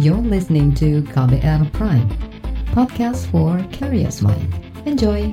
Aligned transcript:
You're 0.00 0.24
listening 0.24 0.72
to 0.80 1.04
KBR 1.12 1.68
Prime, 1.76 2.08
podcast 2.72 3.28
for 3.28 3.60
curious 3.76 4.24
mind. 4.24 4.48
Enjoy! 4.88 5.28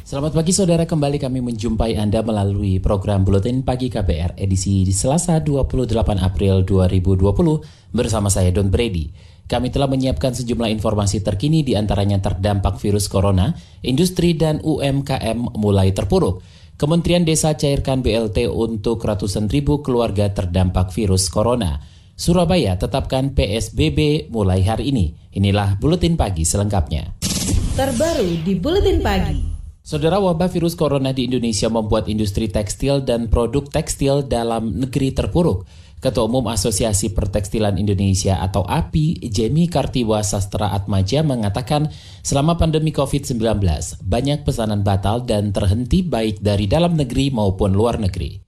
Selamat 0.00 0.32
pagi 0.32 0.56
saudara, 0.56 0.88
kembali 0.88 1.20
kami 1.20 1.44
menjumpai 1.44 2.00
Anda 2.00 2.24
melalui 2.24 2.80
program 2.80 3.20
Buletin 3.20 3.60
Pagi 3.60 3.92
KBR 3.92 4.40
edisi 4.40 4.80
di 4.80 4.96
Selasa 4.96 5.44
28 5.44 5.92
April 6.16 6.64
2020 6.64 7.92
bersama 7.92 8.32
saya 8.32 8.48
Don 8.48 8.72
Brady. 8.72 9.12
Kami 9.44 9.68
telah 9.68 9.92
menyiapkan 9.92 10.32
sejumlah 10.32 10.72
informasi 10.72 11.20
terkini 11.20 11.60
di 11.60 11.76
antaranya 11.76 12.16
terdampak 12.16 12.80
virus 12.80 13.12
corona, 13.12 13.52
industri 13.84 14.32
dan 14.32 14.64
UMKM 14.64 15.52
mulai 15.60 15.92
terpuruk. 15.92 16.40
Kementerian 16.78 17.26
Desa 17.26 17.58
cairkan 17.58 18.06
BLT 18.06 18.46
untuk 18.46 19.02
ratusan 19.02 19.50
ribu 19.50 19.82
keluarga 19.82 20.30
terdampak 20.30 20.94
virus 20.94 21.26
corona. 21.26 21.82
Surabaya 22.14 22.78
tetapkan 22.78 23.34
PSBB 23.34 24.30
mulai 24.30 24.62
hari 24.62 24.94
ini. 24.94 25.10
Inilah 25.34 25.74
Buletin 25.82 26.14
Pagi 26.14 26.46
selengkapnya. 26.46 27.18
Terbaru 27.74 28.30
di 28.46 28.54
Buletin 28.54 29.02
Pagi. 29.02 29.42
Saudara 29.82 30.22
wabah 30.22 30.46
virus 30.46 30.78
corona 30.78 31.10
di 31.10 31.26
Indonesia 31.26 31.66
membuat 31.66 32.06
industri 32.06 32.46
tekstil 32.46 33.02
dan 33.02 33.26
produk 33.26 33.66
tekstil 33.66 34.22
dalam 34.22 34.78
negeri 34.78 35.10
terpuruk. 35.10 35.66
Ketua 35.98 36.30
Umum 36.30 36.46
Asosiasi 36.46 37.10
Pertekstilan 37.10 37.74
Indonesia 37.74 38.38
atau 38.38 38.62
API, 38.62 39.18
Jemi 39.28 39.66
Kartiwa 39.66 40.22
Sastra 40.22 40.70
Atmaja 40.70 41.26
mengatakan 41.26 41.90
selama 42.22 42.54
pandemi 42.54 42.94
COVID-19 42.94 43.38
banyak 44.06 44.46
pesanan 44.46 44.86
batal 44.86 45.26
dan 45.26 45.50
terhenti 45.50 46.06
baik 46.06 46.38
dari 46.38 46.70
dalam 46.70 46.94
negeri 46.94 47.34
maupun 47.34 47.74
luar 47.74 47.98
negeri 47.98 48.47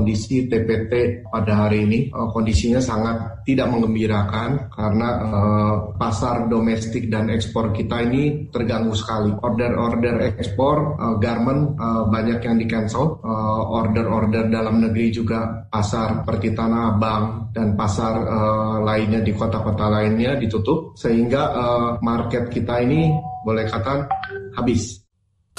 kondisi 0.00 0.48
TPT 0.48 1.20
pada 1.28 1.68
hari 1.68 1.84
ini 1.84 1.98
uh, 2.08 2.32
kondisinya 2.32 2.80
sangat 2.80 3.44
tidak 3.44 3.68
mengembirakan 3.68 4.72
karena 4.72 5.08
uh, 5.20 5.74
pasar 6.00 6.48
domestik 6.48 7.12
dan 7.12 7.28
ekspor 7.28 7.68
kita 7.76 8.00
ini 8.08 8.48
terganggu 8.48 8.96
sekali. 8.96 9.28
Order-order 9.36 10.40
ekspor 10.40 10.96
uh, 10.96 11.16
garment 11.20 11.76
banyak 11.80 12.40
yang 12.40 12.56
di 12.56 12.64
cancel, 12.64 13.20
order-order 13.72 14.48
dalam 14.48 14.80
negeri 14.80 15.12
juga 15.12 15.66
pasar 15.68 16.22
seperti 16.22 16.56
Tanah 16.56 16.96
Abang 16.96 17.52
dan 17.52 17.74
pasar 17.74 18.14
lainnya 18.84 19.20
di 19.20 19.32
kota-kota 19.34 19.90
lainnya 19.90 20.38
ditutup 20.38 20.94
sehingga 20.96 21.50
market 22.04 22.48
kita 22.52 22.80
ini 22.84 23.10
boleh 23.44 23.66
katakan 23.66 24.06
habis. 24.56 24.99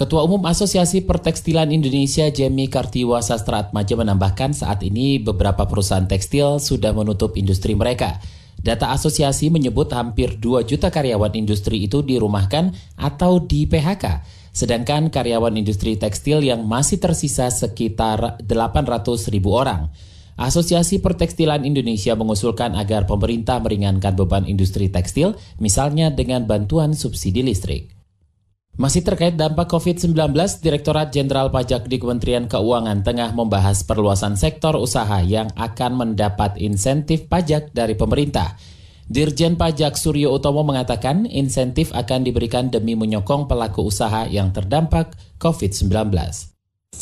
Ketua 0.01 0.25
Umum 0.25 0.41
Asosiasi 0.49 1.05
Pertekstilan 1.05 1.69
Indonesia 1.69 2.25
Jemi 2.33 2.65
Kartiwa 2.65 3.21
Sastra 3.21 3.61
Atmaja 3.61 3.93
menambahkan 3.93 4.49
saat 4.49 4.81
ini 4.81 5.21
beberapa 5.21 5.69
perusahaan 5.69 6.09
tekstil 6.09 6.57
sudah 6.57 6.89
menutup 6.89 7.37
industri 7.37 7.77
mereka. 7.77 8.17
Data 8.57 8.97
asosiasi 8.97 9.53
menyebut 9.53 9.93
hampir 9.93 10.41
2 10.41 10.65
juta 10.65 10.89
karyawan 10.89 11.37
industri 11.37 11.85
itu 11.85 12.01
dirumahkan 12.01 12.73
atau 12.97 13.45
di 13.45 13.69
PHK. 13.69 14.25
Sedangkan 14.49 15.13
karyawan 15.13 15.53
industri 15.53 15.93
tekstil 16.01 16.49
yang 16.49 16.65
masih 16.65 16.97
tersisa 16.97 17.53
sekitar 17.53 18.41
800 18.41 19.05
ribu 19.29 19.53
orang. 19.53 19.93
Asosiasi 20.33 20.97
Pertekstilan 20.97 21.61
Indonesia 21.61 22.17
mengusulkan 22.17 22.73
agar 22.73 23.05
pemerintah 23.05 23.61
meringankan 23.61 24.17
beban 24.17 24.49
industri 24.49 24.89
tekstil, 24.89 25.37
misalnya 25.61 26.09
dengan 26.09 26.49
bantuan 26.49 26.97
subsidi 26.97 27.45
listrik. 27.45 28.00
Masih 28.81 29.05
terkait 29.05 29.37
dampak 29.37 29.69
COVID-19, 29.69 30.33
Direktorat 30.57 31.13
Jenderal 31.13 31.53
Pajak 31.53 31.85
di 31.85 32.01
Kementerian 32.01 32.49
Keuangan 32.49 33.05
tengah 33.05 33.29
membahas 33.29 33.85
perluasan 33.85 34.33
sektor 34.33 34.73
usaha 34.73 35.21
yang 35.21 35.53
akan 35.53 36.01
mendapat 36.01 36.57
insentif 36.57 37.29
pajak 37.29 37.69
dari 37.77 37.93
pemerintah. 37.93 38.57
Dirjen 39.05 39.53
Pajak 39.53 40.01
Suryo 40.01 40.33
Utomo 40.33 40.65
mengatakan 40.65 41.29
insentif 41.29 41.93
akan 41.93 42.25
diberikan 42.25 42.73
demi 42.73 42.97
menyokong 42.97 43.45
pelaku 43.45 43.85
usaha 43.85 44.25
yang 44.25 44.49
terdampak 44.49 45.13
COVID-19. 45.37 46.50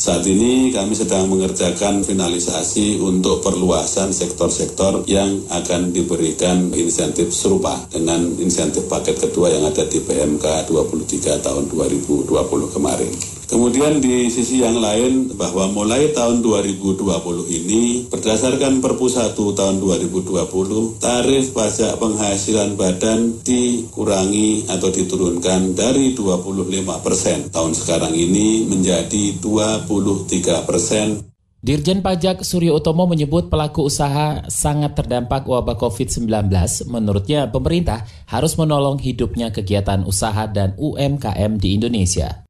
Saat 0.00 0.24
ini 0.24 0.72
kami 0.72 0.96
sedang 0.96 1.28
mengerjakan 1.28 2.00
finalisasi 2.00 2.96
untuk 3.04 3.44
perluasan 3.44 4.16
sektor-sektor 4.16 5.04
yang 5.04 5.44
akan 5.52 5.92
diberikan 5.92 6.72
insentif 6.72 7.28
serupa 7.36 7.76
dengan 7.92 8.32
insentif 8.40 8.88
paket 8.88 9.20
kedua 9.20 9.52
yang 9.52 9.68
ada 9.68 9.84
di 9.84 10.00
PMK 10.00 10.72
23 10.72 11.44
tahun 11.44 11.68
2020 11.68 12.32
kemarin. 12.72 13.39
Kemudian 13.50 13.98
di 13.98 14.30
sisi 14.30 14.62
yang 14.62 14.78
lain 14.78 15.34
bahwa 15.34 15.66
mulai 15.74 16.14
tahun 16.14 16.38
2020 16.38 17.02
ini 17.50 18.06
berdasarkan 18.06 18.78
Perpu 18.78 19.10
1 19.10 19.34
tahun 19.34 19.82
2020 19.82 21.02
tarif 21.02 21.50
pajak 21.50 21.98
penghasilan 21.98 22.78
badan 22.78 23.42
dikurangi 23.42 24.70
atau 24.70 24.94
diturunkan 24.94 25.74
dari 25.74 26.14
25 26.14 27.02
persen 27.02 27.50
tahun 27.50 27.74
sekarang 27.74 28.14
ini 28.14 28.70
menjadi 28.70 29.42
23 29.42 30.62
persen 30.62 31.26
Dirjen 31.60 32.00
Pajak 32.00 32.40
Suryo 32.40 32.80
Utomo 32.80 33.04
menyebut 33.04 33.52
pelaku 33.52 33.84
usaha 33.84 34.48
sangat 34.48 34.96
terdampak 34.96 35.44
wabah 35.44 35.76
COVID-19. 35.76 36.48
Menurutnya, 36.88 37.52
pemerintah 37.52 38.08
harus 38.24 38.56
menolong 38.56 38.96
hidupnya 38.96 39.52
kegiatan 39.52 40.08
usaha 40.08 40.48
dan 40.48 40.72
UMKM 40.80 41.60
di 41.60 41.76
Indonesia. 41.76 42.48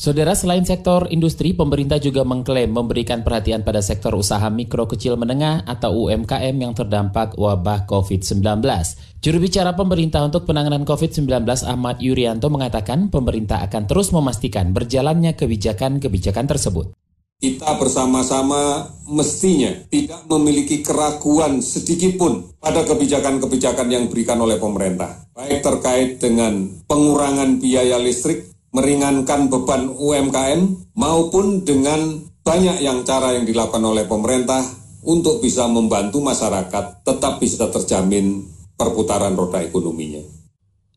Saudara, 0.00 0.32
selain 0.32 0.64
sektor 0.64 1.12
industri, 1.12 1.52
pemerintah 1.52 2.00
juga 2.00 2.24
mengklaim 2.24 2.72
memberikan 2.72 3.20
perhatian 3.20 3.60
pada 3.60 3.84
sektor 3.84 4.16
usaha 4.16 4.48
mikro 4.48 4.88
kecil 4.88 5.20
menengah 5.20 5.60
atau 5.68 6.08
UMKM 6.08 6.56
yang 6.56 6.72
terdampak 6.72 7.36
wabah 7.36 7.84
COVID-19. 7.84 8.64
Juru 9.20 9.36
bicara 9.44 9.76
pemerintah 9.76 10.24
untuk 10.24 10.48
penanganan 10.48 10.88
COVID-19 10.88 11.44
Ahmad 11.68 12.00
Yuryanto 12.00 12.48
mengatakan 12.48 13.12
pemerintah 13.12 13.60
akan 13.68 13.84
terus 13.84 14.08
memastikan 14.08 14.72
berjalannya 14.72 15.36
kebijakan-kebijakan 15.36 16.48
tersebut. 16.48 16.96
Kita 17.40 17.76
bersama-sama 17.76 18.88
mestinya 19.04 19.84
tidak 19.92 20.24
memiliki 20.32 20.80
keraguan 20.80 21.60
sedikitpun 21.60 22.56
pada 22.56 22.88
kebijakan-kebijakan 22.88 23.88
yang 23.92 24.08
diberikan 24.08 24.40
oleh 24.40 24.56
pemerintah, 24.56 25.28
baik 25.36 25.60
terkait 25.60 26.20
dengan 26.20 26.68
pengurangan 26.88 27.60
biaya 27.60 27.96
listrik, 27.96 28.49
meringankan 28.70 29.50
beban 29.50 29.90
UMKM 29.90 30.94
maupun 30.94 31.66
dengan 31.66 32.22
banyak 32.40 32.82
yang 32.82 33.02
cara 33.02 33.34
yang 33.36 33.44
dilakukan 33.44 33.82
oleh 33.82 34.06
pemerintah 34.06 34.62
untuk 35.04 35.40
bisa 35.40 35.66
membantu 35.66 36.20
masyarakat 36.20 37.04
tetap 37.04 37.40
bisa 37.40 37.68
terjamin 37.68 38.46
perputaran 38.76 39.36
roda 39.36 39.60
ekonominya. 39.60 40.40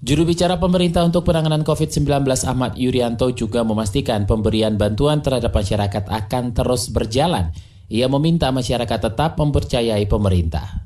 Juru 0.03 0.27
bicara 0.27 0.59
pemerintah 0.59 1.07
untuk 1.07 1.23
penanganan 1.23 1.63
COVID-19 1.63 2.27
Ahmad 2.43 2.75
Yuryanto 2.75 3.31
juga 3.31 3.63
memastikan 3.63 4.27
pemberian 4.27 4.75
bantuan 4.75 5.23
terhadap 5.23 5.55
masyarakat 5.55 6.11
akan 6.11 6.51
terus 6.51 6.91
berjalan. 6.91 7.55
Ia 7.87 8.11
meminta 8.11 8.51
masyarakat 8.51 8.99
tetap 8.99 9.39
mempercayai 9.39 10.03
pemerintah. 10.11 10.82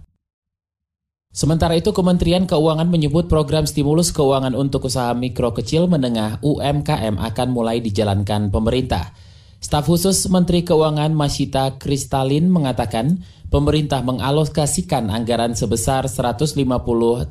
Sementara 1.33 1.77
itu, 1.77 1.93
Kementerian 1.93 2.49
Keuangan 2.49 2.89
menyebut 2.89 3.29
program 3.29 3.69
stimulus 3.69 4.09
keuangan 4.09 4.57
untuk 4.57 4.89
usaha 4.89 5.13
mikro 5.13 5.53
kecil 5.53 5.85
menengah 5.85 6.41
UMKM 6.41 7.19
akan 7.19 7.47
mulai 7.53 7.77
dijalankan 7.83 8.49
pemerintah. 8.49 9.13
Staf 9.57 9.89
khusus 9.89 10.29
Menteri 10.29 10.61
Keuangan 10.61 11.17
Masita 11.17 11.81
Kristalin 11.81 12.45
mengatakan 12.49 13.25
pemerintah 13.49 14.05
mengalokasikan 14.05 15.09
anggaran 15.09 15.57
sebesar 15.57 16.05
150 16.05 16.53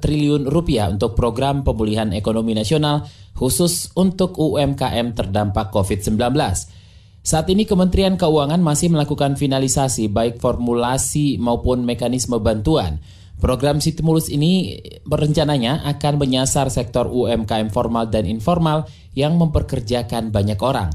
triliun 0.03 0.43
rupiah 0.51 0.91
untuk 0.91 1.15
program 1.15 1.63
pemulihan 1.63 2.11
ekonomi 2.11 2.57
nasional 2.59 3.07
khusus 3.37 3.95
untuk 3.95 4.35
UMKM 4.43 5.15
terdampak 5.15 5.71
COVID-19. 5.71 6.19
Saat 7.27 7.47
ini 7.51 7.63
Kementerian 7.63 8.19
Keuangan 8.19 8.63
masih 8.63 8.91
melakukan 8.91 9.39
finalisasi 9.39 10.11
baik 10.11 10.43
formulasi 10.43 11.39
maupun 11.39 11.83
mekanisme 11.83 12.39
bantuan. 12.43 13.03
Program 13.37 13.85
stimulus 13.85 14.33
ini 14.33 14.81
berencananya 15.05 15.85
akan 15.85 16.17
menyasar 16.17 16.73
sektor 16.73 17.05
UMKM 17.05 17.69
formal 17.69 18.09
dan 18.09 18.25
informal 18.25 18.89
yang 19.13 19.37
memperkerjakan 19.37 20.33
banyak 20.33 20.57
orang. 20.65 20.89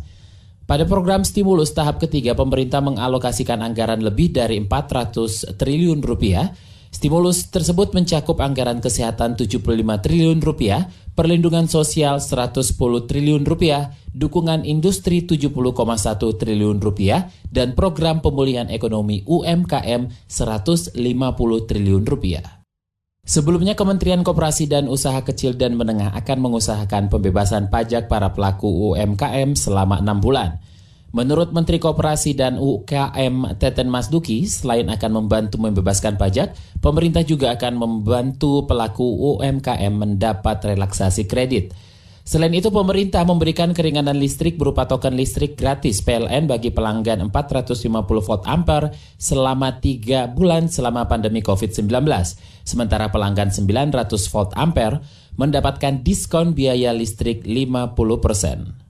Pada 0.65 0.87
program 0.89 1.21
stimulus 1.21 1.69
tahap 1.75 2.01
ketiga, 2.01 2.33
pemerintah 2.33 2.81
mengalokasikan 2.81 3.61
anggaran 3.61 4.01
lebih 4.01 4.33
dari 4.33 4.57
400 4.57 5.53
triliun 5.53 6.01
rupiah 6.01 6.49
Stimulus 6.91 7.47
tersebut 7.47 7.95
mencakup 7.95 8.43
anggaran 8.43 8.83
kesehatan 8.83 9.39
75 9.39 9.63
triliun 10.03 10.43
rupiah, 10.43 10.91
perlindungan 11.15 11.71
sosial 11.71 12.19
110 12.19 12.75
triliun 13.07 13.47
rupiah, 13.47 13.95
dukungan 14.11 14.67
industri 14.67 15.23
70,1 15.23 15.55
triliun 16.35 16.83
rupiah, 16.83 17.31
dan 17.47 17.79
program 17.79 18.19
pemulihan 18.19 18.67
ekonomi 18.67 19.23
UMKM 19.23 20.11
150 20.27 20.99
triliun 21.71 22.03
rupiah. 22.03 22.43
Sebelumnya 23.23 23.79
Kementerian 23.79 24.27
Koperasi 24.27 24.67
dan 24.67 24.91
Usaha 24.91 25.23
Kecil 25.23 25.55
dan 25.55 25.79
Menengah 25.79 26.11
akan 26.11 26.37
mengusahakan 26.43 27.07
pembebasan 27.07 27.71
pajak 27.71 28.11
para 28.11 28.35
pelaku 28.35 28.67
UMKM 28.67 29.55
selama 29.55 30.03
enam 30.03 30.19
bulan. 30.19 30.59
Menurut 31.11 31.51
Menteri 31.51 31.75
Koperasi 31.75 32.39
dan 32.39 32.55
UKM 32.55 33.59
Teten 33.59 33.91
Masduki, 33.91 34.47
selain 34.47 34.87
akan 34.87 35.11
membantu 35.19 35.59
membebaskan 35.59 36.15
pajak, 36.15 36.55
pemerintah 36.79 37.27
juga 37.27 37.51
akan 37.51 37.75
membantu 37.75 38.63
pelaku 38.63 39.35
UMKM 39.35 39.91
mendapat 39.91 40.63
relaksasi 40.63 41.27
kredit. 41.27 41.75
Selain 42.23 42.55
itu, 42.55 42.71
pemerintah 42.71 43.27
memberikan 43.27 43.75
keringanan 43.75 44.15
listrik 44.15 44.55
berupa 44.55 44.87
token 44.87 45.19
listrik 45.19 45.59
gratis 45.59 45.99
PLN 45.99 46.47
bagi 46.47 46.71
pelanggan 46.71 47.27
450 47.27 47.91
volt 48.07 48.47
ampere 48.47 48.95
selama 49.19 49.83
3 49.83 50.31
bulan 50.31 50.71
selama 50.71 51.11
pandemi 51.11 51.43
COVID-19. 51.43 51.91
Sementara 52.63 53.11
pelanggan 53.11 53.51
900 53.51 54.07
volt 54.31 54.55
ampere 54.55 55.03
mendapatkan 55.35 56.07
diskon 56.07 56.55
biaya 56.55 56.95
listrik 56.95 57.43
50 57.43 57.99
persen. 58.23 58.80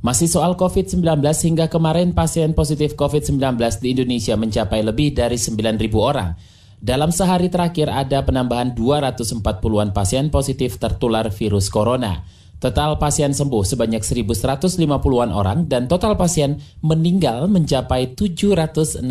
Masih 0.00 0.32
soal 0.32 0.56
COVID-19, 0.56 1.20
hingga 1.20 1.68
kemarin 1.68 2.16
pasien 2.16 2.56
positif 2.56 2.96
COVID-19 2.96 3.60
di 3.84 3.92
Indonesia 3.92 4.32
mencapai 4.32 4.80
lebih 4.80 5.12
dari 5.12 5.36
9.000 5.36 5.76
orang. 6.00 6.40
Dalam 6.80 7.12
sehari 7.12 7.52
terakhir 7.52 7.92
ada 7.92 8.24
penambahan 8.24 8.72
240-an 8.72 9.92
pasien 9.92 10.32
positif 10.32 10.80
tertular 10.80 11.28
virus 11.28 11.68
corona. 11.68 12.24
Total 12.56 12.96
pasien 12.96 13.36
sembuh 13.36 13.60
sebanyak 13.60 14.00
1.150-an 14.00 15.36
orang 15.36 15.68
dan 15.68 15.84
total 15.84 16.16
pasien 16.16 16.56
meninggal 16.80 17.52
mencapai 17.52 18.16
765 18.16 19.04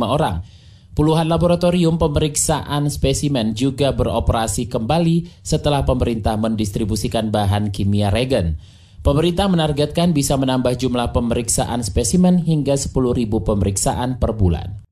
orang. 0.00 0.40
Puluhan 0.96 1.28
laboratorium 1.28 2.00
pemeriksaan 2.00 2.88
spesimen 2.88 3.52
juga 3.52 3.92
beroperasi 3.92 4.72
kembali 4.72 5.44
setelah 5.44 5.84
pemerintah 5.84 6.40
mendistribusikan 6.40 7.28
bahan 7.28 7.68
kimia 7.68 8.08
regen. 8.08 8.79
Pemerintah 9.00 9.48
menargetkan 9.48 10.12
bisa 10.12 10.36
menambah 10.36 10.76
jumlah 10.76 11.16
pemeriksaan 11.16 11.80
spesimen 11.80 12.36
hingga 12.36 12.76
10.000 12.76 12.92
pemeriksaan 13.32 14.20
per 14.20 14.36
bulan. 14.36 14.84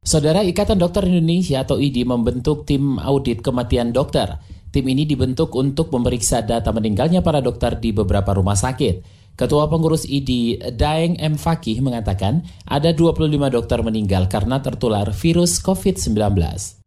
Saudara 0.00 0.40
Ikatan 0.40 0.80
Dokter 0.80 1.04
Indonesia 1.04 1.60
atau 1.60 1.76
IDI 1.76 2.08
membentuk 2.08 2.64
tim 2.64 2.96
audit 2.96 3.44
kematian 3.44 3.92
dokter. 3.92 4.40
Tim 4.72 4.88
ini 4.88 5.04
dibentuk 5.04 5.52
untuk 5.52 5.92
memeriksa 5.92 6.40
data 6.40 6.72
meninggalnya 6.72 7.20
para 7.20 7.44
dokter 7.44 7.76
di 7.76 7.92
beberapa 7.92 8.32
rumah 8.32 8.56
sakit. 8.56 9.20
Ketua 9.36 9.68
pengurus 9.68 10.08
IDI 10.08 10.72
Daeng 10.72 11.20
M. 11.20 11.36
Fakih 11.36 11.84
mengatakan 11.84 12.40
ada 12.64 12.96
25 12.96 13.28
dokter 13.52 13.84
meninggal 13.84 14.32
karena 14.32 14.64
tertular 14.64 15.12
virus 15.12 15.60
COVID-19. 15.60 16.79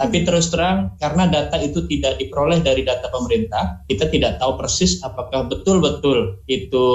Tapi 0.00 0.24
terus 0.24 0.48
terang 0.48 0.96
karena 0.96 1.28
data 1.28 1.60
itu 1.60 1.84
tidak 1.84 2.16
diperoleh 2.16 2.64
dari 2.64 2.88
data 2.88 3.12
pemerintah, 3.12 3.84
kita 3.84 4.08
tidak 4.08 4.40
tahu 4.40 4.56
persis 4.56 4.96
apakah 5.04 5.44
betul-betul 5.44 6.40
itu 6.48 6.86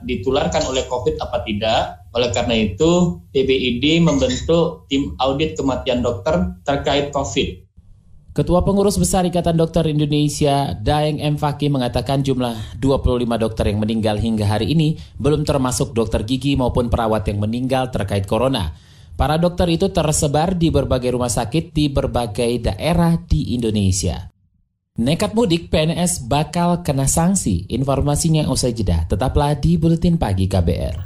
ditularkan 0.00 0.64
oleh 0.72 0.88
COVID 0.88 1.20
apa 1.20 1.44
tidak. 1.44 2.08
Oleh 2.16 2.32
karena 2.32 2.56
itu, 2.56 3.20
PBID 3.36 4.00
membentuk 4.00 4.88
tim 4.88 5.12
audit 5.20 5.60
kematian 5.60 6.00
dokter 6.00 6.56
terkait 6.64 7.12
COVID. 7.12 7.68
Ketua 8.32 8.64
Pengurus 8.64 8.96
Besar 8.96 9.28
Ikatan 9.28 9.60
Dokter 9.60 9.84
Indonesia, 9.84 10.72
Daeng 10.72 11.20
M. 11.20 11.36
Fakih 11.36 11.68
mengatakan 11.68 12.24
jumlah 12.24 12.80
25 12.80 13.28
dokter 13.38 13.70
yang 13.70 13.78
meninggal 13.78 14.16
hingga 14.16 14.48
hari 14.48 14.72
ini 14.72 14.96
belum 15.20 15.44
termasuk 15.44 15.92
dokter 15.92 16.24
gigi 16.24 16.56
maupun 16.56 16.88
perawat 16.88 17.28
yang 17.28 17.44
meninggal 17.44 17.92
terkait 17.92 18.24
corona. 18.24 18.72
Para 19.14 19.38
dokter 19.38 19.70
itu 19.70 19.94
tersebar 19.94 20.58
di 20.58 20.74
berbagai 20.74 21.14
rumah 21.14 21.30
sakit 21.30 21.70
di 21.70 21.86
berbagai 21.86 22.70
daerah 22.70 23.14
di 23.22 23.54
Indonesia. 23.54 24.26
Nekat 24.94 25.34
mudik 25.34 25.70
PNS 25.70 26.26
bakal 26.26 26.82
kena 26.86 27.06
sanksi. 27.06 27.66
Informasinya 27.70 28.46
usai 28.46 28.74
jeda. 28.74 29.06
Tetaplah 29.06 29.58
di 29.58 29.74
Buletin 29.78 30.18
Pagi 30.18 30.46
KBR. 30.46 30.96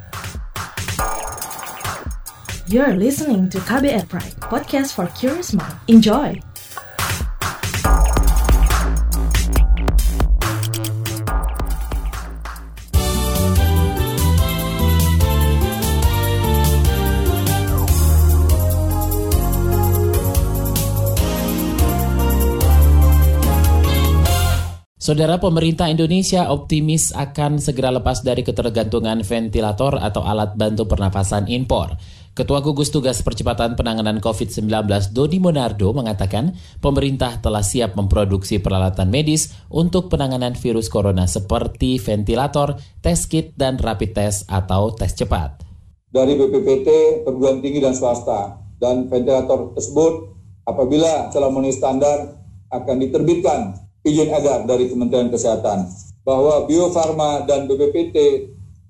You're 2.69 2.93
listening 2.93 3.49
to 3.49 3.57
KBR 3.65 4.05
Pride, 4.05 4.37
podcast 4.45 4.93
for 4.93 5.09
curious 5.17 5.57
mind. 5.57 5.73
Enjoy! 5.89 6.48
Saudara 25.09 25.41
pemerintah 25.41 25.89
Indonesia 25.89 26.53
optimis 26.53 27.09
akan 27.17 27.57
segera 27.57 27.89
lepas 27.89 28.21
dari 28.21 28.45
ketergantungan 28.45 29.25
ventilator 29.25 29.97
atau 29.97 30.21
alat 30.21 30.53
bantu 30.53 30.85
pernafasan 30.85 31.49
impor. 31.49 31.97
Ketua 32.37 32.61
Gugus 32.61 32.93
Tugas 32.93 33.25
Percepatan 33.25 33.73
Penanganan 33.73 34.21
COVID-19 34.21 34.69
Dodi 35.09 35.41
Monardo 35.41 35.97
mengatakan 35.97 36.53
pemerintah 36.77 37.41
telah 37.41 37.65
siap 37.65 37.97
memproduksi 37.97 38.61
peralatan 38.61 39.09
medis 39.09 39.49
untuk 39.73 40.13
penanganan 40.13 40.53
virus 40.53 40.93
corona 40.93 41.25
seperti 41.25 41.97
ventilator, 41.97 42.77
tes 43.01 43.25
kit, 43.25 43.57
dan 43.57 43.81
rapid 43.81 44.13
test 44.13 44.45
atau 44.45 44.93
tes 44.93 45.17
cepat. 45.17 45.65
Dari 46.13 46.37
BPPT, 46.37 46.89
perguruan 47.25 47.65
tinggi 47.65 47.81
dan 47.81 47.97
swasta, 47.97 48.61
dan 48.77 49.09
ventilator 49.09 49.73
tersebut 49.73 50.37
apabila 50.69 51.33
telah 51.33 51.49
memenuhi 51.49 51.73
standar 51.73 52.45
akan 52.69 52.95
diterbitkan 53.01 53.88
izin 54.03 54.29
edar 54.31 54.63
dari 54.63 54.87
Kementerian 54.87 55.31
Kesehatan 55.31 55.89
bahwa 56.23 56.67
Bio 56.67 56.91
Farma 56.93 57.43
dan 57.43 57.65
BPPT 57.65 58.49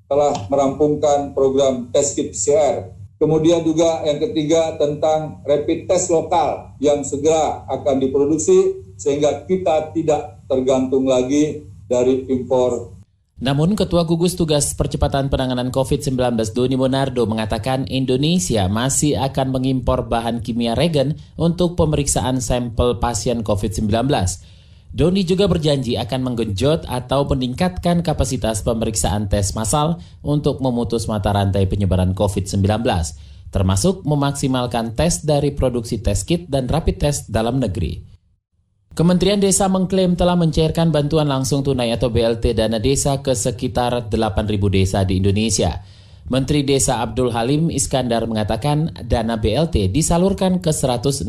telah 0.10 0.34
merampungkan 0.50 1.38
program 1.38 1.94
tes 1.94 2.18
kit 2.18 2.34
PCR. 2.34 2.98
Kemudian 3.20 3.68
juga 3.68 4.02
yang 4.08 4.18
ketiga 4.18 4.80
tentang 4.80 5.44
rapid 5.44 5.92
test 5.92 6.08
lokal 6.08 6.72
yang 6.80 7.04
segera 7.04 7.68
akan 7.68 8.00
diproduksi 8.00 8.80
sehingga 8.96 9.44
kita 9.44 9.92
tidak 9.92 10.40
tergantung 10.48 11.04
lagi 11.04 11.68
dari 11.86 12.24
impor 12.32 13.00
namun 13.40 13.72
Ketua 13.80 14.04
Gugus 14.04 14.36
Tugas 14.36 14.76
Percepatan 14.76 15.32
Penanganan 15.32 15.72
COVID-19 15.72 16.36
Doni 16.52 16.76
Monardo 16.76 17.24
mengatakan 17.24 17.88
Indonesia 17.88 18.68
masih 18.68 19.16
akan 19.16 19.56
mengimpor 19.56 20.12
bahan 20.12 20.44
kimia 20.44 20.76
regen 20.76 21.16
untuk 21.40 21.80
pemeriksaan 21.80 22.44
sampel 22.44 23.00
pasien 23.00 23.40
COVID-19. 23.40 23.96
Doni 24.90 25.22
juga 25.22 25.46
berjanji 25.46 26.02
akan 26.02 26.34
menggenjot 26.34 26.90
atau 26.90 27.22
meningkatkan 27.30 28.02
kapasitas 28.02 28.66
pemeriksaan 28.66 29.30
tes 29.30 29.54
massal 29.54 30.02
untuk 30.26 30.66
memutus 30.66 31.06
mata 31.06 31.30
rantai 31.30 31.70
penyebaran 31.70 32.18
COVID-19, 32.18 32.82
termasuk 33.54 34.02
memaksimalkan 34.02 34.98
tes 34.98 35.22
dari 35.22 35.54
produksi 35.54 36.02
tes 36.02 36.26
kit 36.26 36.50
dan 36.50 36.66
rapid 36.66 37.06
test 37.06 37.30
dalam 37.30 37.62
negeri. 37.62 38.02
Kementerian 38.98 39.38
Desa 39.38 39.70
mengklaim 39.70 40.18
telah 40.18 40.34
mencairkan 40.34 40.90
bantuan 40.90 41.30
langsung 41.30 41.62
tunai 41.62 41.94
atau 41.94 42.10
BLT 42.10 42.58
dana 42.58 42.82
desa 42.82 43.22
ke 43.22 43.38
sekitar 43.38 44.10
8.000 44.10 44.58
desa 44.74 45.06
di 45.06 45.22
Indonesia. 45.22 45.86
Menteri 46.34 46.66
Desa 46.66 47.02
Abdul 47.06 47.30
Halim 47.30 47.70
Iskandar 47.70 48.26
mengatakan 48.26 48.90
dana 49.06 49.38
BLT 49.38 49.94
disalurkan 49.94 50.58
ke 50.58 50.74
167.000 50.74 51.26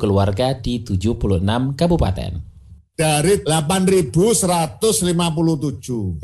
keluarga 0.00 0.56
di 0.56 0.80
76 0.80 1.44
kabupaten 1.76 2.53
dari 2.94 3.42
8.157 3.42 4.14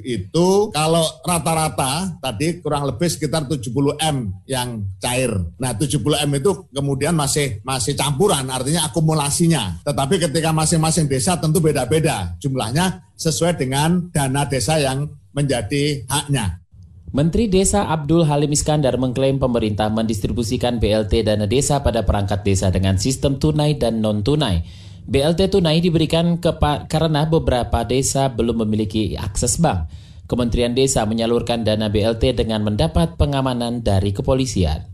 itu 0.07 0.49
kalau 0.71 1.05
rata-rata 1.27 2.15
tadi 2.23 2.63
kurang 2.63 2.87
lebih 2.87 3.11
sekitar 3.11 3.51
70 3.51 3.99
M 3.99 4.31
yang 4.47 4.87
cair. 5.03 5.35
Nah 5.59 5.75
70 5.75 5.99
M 5.99 6.31
itu 6.39 6.71
kemudian 6.71 7.19
masih 7.19 7.59
masih 7.67 7.99
campuran 7.99 8.47
artinya 8.47 8.87
akumulasinya. 8.87 9.83
Tetapi 9.83 10.23
ketika 10.31 10.55
masing-masing 10.55 11.11
desa 11.11 11.35
tentu 11.43 11.59
beda-beda 11.59 12.39
jumlahnya 12.39 13.03
sesuai 13.19 13.59
dengan 13.59 14.07
dana 14.15 14.47
desa 14.47 14.79
yang 14.79 15.11
menjadi 15.35 16.07
haknya. 16.07 16.63
Menteri 17.11 17.51
Desa 17.51 17.91
Abdul 17.91 18.23
Halim 18.23 18.55
Iskandar 18.55 18.95
mengklaim 18.95 19.43
pemerintah 19.43 19.91
mendistribusikan 19.91 20.79
BLT 20.79 21.27
dana 21.27 21.51
desa 21.51 21.83
pada 21.83 22.07
perangkat 22.07 22.47
desa 22.47 22.71
dengan 22.71 23.03
sistem 23.03 23.35
tunai 23.43 23.75
dan 23.75 23.99
non-tunai 23.99 24.63
BLT 25.07 25.53
tunai 25.53 25.81
diberikan 25.81 26.37
karena 26.91 27.25
beberapa 27.29 27.85
desa 27.85 28.29
belum 28.29 28.65
memiliki 28.67 29.17
akses 29.17 29.57
bank. 29.61 29.89
Kementerian 30.31 30.79
Desa 30.79 31.03
menyalurkan 31.11 31.67
dana 31.67 31.91
BLT 31.91 32.39
dengan 32.39 32.63
mendapat 32.63 33.19
pengamanan 33.19 33.83
dari 33.83 34.15
kepolisian. 34.15 34.87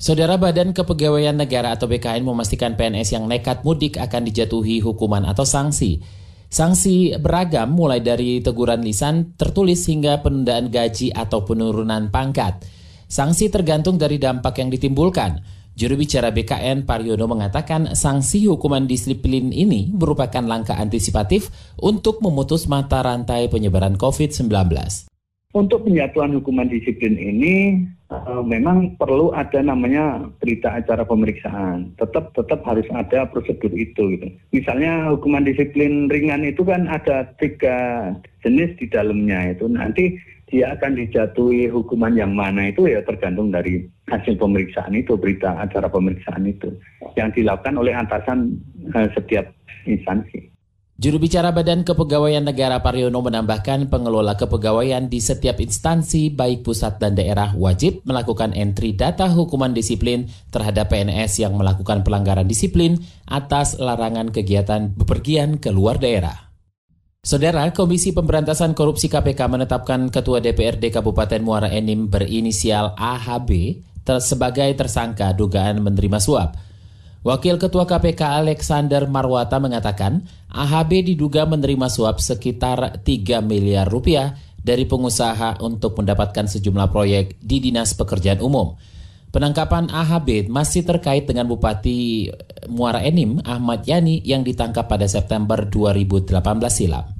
Saudara 0.00 0.40
Badan 0.40 0.72
Kepegawaian 0.72 1.36
Negara 1.36 1.76
atau 1.76 1.84
BKN 1.84 2.24
memastikan 2.24 2.72
PNS 2.72 3.20
yang 3.20 3.28
nekat 3.28 3.60
mudik 3.68 4.00
akan 4.00 4.24
dijatuhi 4.24 4.80
hukuman 4.80 5.28
atau 5.28 5.44
sanksi. 5.44 6.00
Sanksi 6.48 7.20
beragam 7.20 7.76
mulai 7.76 8.00
dari 8.00 8.40
teguran 8.40 8.80
lisan, 8.80 9.36
tertulis 9.36 9.84
hingga 9.84 10.24
penundaan 10.24 10.72
gaji 10.72 11.12
atau 11.12 11.44
penurunan 11.44 12.08
pangkat. 12.08 12.64
Sanksi 13.12 13.52
tergantung 13.52 14.00
dari 14.00 14.16
dampak 14.16 14.56
yang 14.56 14.72
ditimbulkan. 14.72 15.59
Juru 15.80 15.96
bicara 16.04 16.28
BKN 16.28 16.84
Pariono 16.84 17.24
mengatakan 17.24 17.96
sanksi 17.96 18.44
hukuman 18.44 18.84
disiplin 18.84 19.48
ini 19.48 19.88
merupakan 19.88 20.44
langkah 20.44 20.76
antisipatif 20.76 21.48
untuk 21.80 22.20
memutus 22.20 22.68
mata 22.68 23.00
rantai 23.00 23.48
penyebaran 23.48 23.96
COVID-19. 23.96 24.44
Untuk 25.56 25.88
penyatuan 25.88 26.36
hukuman 26.36 26.68
disiplin 26.68 27.16
ini 27.16 27.80
uh, 28.10 28.42
memang 28.42 28.98
perlu 28.98 29.32
ada 29.32 29.62
namanya 29.62 30.26
berita 30.42 30.74
acara 30.74 31.06
pemeriksaan. 31.06 31.94
Tetap 31.96 32.34
tetap 32.34 32.60
harus 32.66 32.86
ada 32.92 33.24
prosedur 33.30 33.70
itu 33.72 34.18
gitu. 34.18 34.26
Misalnya 34.52 35.08
hukuman 35.14 35.46
disiplin 35.46 36.10
ringan 36.10 36.44
itu 36.44 36.66
kan 36.66 36.90
ada 36.90 37.30
tiga 37.38 38.10
jenis 38.42 38.74
di 38.76 38.90
dalamnya 38.90 39.54
itu. 39.54 39.70
Nanti 39.70 40.18
dia 40.50 40.74
akan 40.74 40.98
dijatuhi 40.98 41.70
hukuman 41.70 42.18
yang 42.18 42.34
mana 42.34 42.74
itu 42.74 42.90
ya 42.90 42.98
tergantung 43.06 43.54
dari 43.54 43.86
hasil 44.10 44.34
pemeriksaan 44.34 44.98
itu, 44.98 45.14
berita 45.14 45.54
acara 45.54 45.86
pemeriksaan 45.86 46.42
itu 46.42 46.74
yang 47.14 47.30
dilakukan 47.30 47.78
oleh 47.78 47.94
atasan 47.94 48.58
uh, 48.92 49.06
setiap 49.14 49.46
instansi. 49.86 50.50
Juru 51.00 51.16
bicara 51.16 51.48
Badan 51.48 51.80
Kepegawaian 51.80 52.44
Negara 52.44 52.84
Pariono 52.84 53.24
menambahkan 53.24 53.88
pengelola 53.88 54.36
kepegawaian 54.36 55.08
di 55.08 55.16
setiap 55.16 55.56
instansi 55.56 56.28
baik 56.28 56.60
pusat 56.60 57.00
dan 57.00 57.16
daerah 57.16 57.56
wajib 57.56 58.04
melakukan 58.04 58.52
entry 58.52 58.92
data 58.92 59.24
hukuman 59.32 59.72
disiplin 59.72 60.28
terhadap 60.52 60.92
PNS 60.92 61.40
yang 61.40 61.56
melakukan 61.56 62.04
pelanggaran 62.04 62.44
disiplin 62.44 63.00
atas 63.24 63.80
larangan 63.80 64.28
kegiatan 64.28 64.92
bepergian 64.92 65.56
ke 65.56 65.72
luar 65.72 65.96
daerah. 65.96 66.52
Saudara, 67.24 67.64
Komisi 67.72 68.12
Pemberantasan 68.12 68.76
Korupsi 68.76 69.08
KPK 69.08 69.40
menetapkan 69.48 70.12
Ketua 70.12 70.44
DPRD 70.44 70.92
Kabupaten 70.92 71.40
Muara 71.40 71.72
Enim 71.72 72.12
berinisial 72.12 72.92
AHB 73.00 73.48
sebagai 74.20 74.68
tersangka 74.76 75.32
dugaan 75.32 75.80
menerima 75.80 76.20
suap. 76.20 76.69
Wakil 77.20 77.60
Ketua 77.60 77.84
KPK 77.84 78.40
Alexander 78.40 79.04
Marwata 79.04 79.60
mengatakan 79.60 80.24
AHB 80.48 81.12
diduga 81.12 81.44
menerima 81.44 81.92
suap 81.92 82.16
sekitar 82.16 83.04
3 83.04 83.44
miliar 83.44 83.84
rupiah 83.92 84.40
dari 84.56 84.88
pengusaha 84.88 85.60
untuk 85.60 86.00
mendapatkan 86.00 86.48
sejumlah 86.48 86.88
proyek 86.88 87.36
di 87.44 87.60
Dinas 87.60 87.92
Pekerjaan 87.92 88.40
Umum. 88.40 88.72
Penangkapan 89.36 89.92
AHB 89.92 90.48
masih 90.48 90.80
terkait 90.80 91.28
dengan 91.28 91.44
Bupati 91.44 92.32
Muara 92.72 93.04
Enim 93.04 93.36
Ahmad 93.44 93.84
Yani 93.84 94.24
yang 94.24 94.40
ditangkap 94.40 94.88
pada 94.88 95.04
September 95.04 95.68
2018 95.68 96.40
silam. 96.72 97.19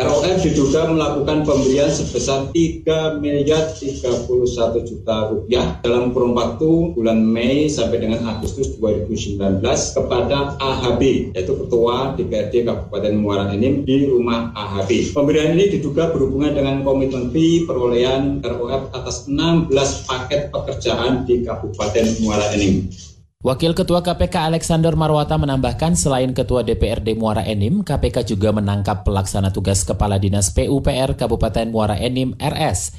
ROF 0.00 0.40
diduga 0.40 0.88
melakukan 0.88 1.44
pembelian 1.44 1.92
sebesar 1.92 2.48
3 2.56 3.20
miliar 3.20 3.68
31 3.76 4.88
juta 4.88 5.28
rupiah 5.28 5.76
dalam 5.84 6.16
kurun 6.16 6.32
waktu 6.32 6.96
bulan 6.96 7.20
Mei 7.20 7.68
sampai 7.68 8.00
dengan 8.00 8.24
Agustus 8.24 8.80
2019 8.80 9.60
kepada 9.68 10.56
AHB 10.56 11.36
yaitu 11.36 11.52
Ketua 11.52 12.16
DPRD 12.16 12.64
Kabupaten 12.64 13.12
Muara 13.20 13.52
Enim 13.52 13.84
di 13.84 14.08
rumah 14.08 14.56
AHB. 14.56 15.12
Pemberian 15.12 15.52
ini 15.52 15.68
diduga 15.68 16.08
berhubungan 16.08 16.56
dengan 16.56 16.80
komitmen 16.80 17.28
fee 17.28 17.68
perolehan 17.68 18.40
ROF 18.40 18.96
atas 18.96 19.28
16 19.28 19.68
paket 20.08 20.48
pekerjaan 20.48 21.28
di 21.28 21.44
Kabupaten 21.44 22.24
Muara 22.24 22.48
Enim. 22.56 22.88
Wakil 23.40 23.72
Ketua 23.72 24.04
KPK 24.04 24.52
Alexander 24.52 24.92
Marwata 24.92 25.40
menambahkan 25.40 25.96
selain 25.96 26.36
Ketua 26.36 26.60
DPRD 26.60 27.16
Muara 27.16 27.40
Enim, 27.40 27.80
KPK 27.80 28.36
juga 28.36 28.52
menangkap 28.52 29.00
pelaksana 29.00 29.48
tugas 29.48 29.80
Kepala 29.80 30.20
Dinas 30.20 30.52
PUPR 30.52 31.16
Kabupaten 31.16 31.72
Muara 31.72 31.96
Enim 31.96 32.36
RS. 32.36 32.92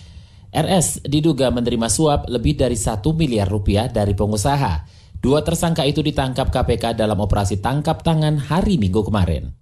RS 0.50 1.06
diduga 1.06 1.54
menerima 1.54 1.86
suap 1.86 2.26
lebih 2.26 2.58
dari 2.58 2.74
satu 2.74 3.14
miliar 3.14 3.46
rupiah 3.46 3.86
dari 3.86 4.18
pengusaha. 4.18 4.82
Dua 5.22 5.46
tersangka 5.46 5.86
itu 5.86 6.02
ditangkap 6.02 6.50
KPK 6.50 6.98
dalam 6.98 7.22
operasi 7.22 7.62
tangkap 7.62 8.02
tangan 8.02 8.42
hari 8.42 8.82
Minggu 8.82 9.06
kemarin. 9.06 9.61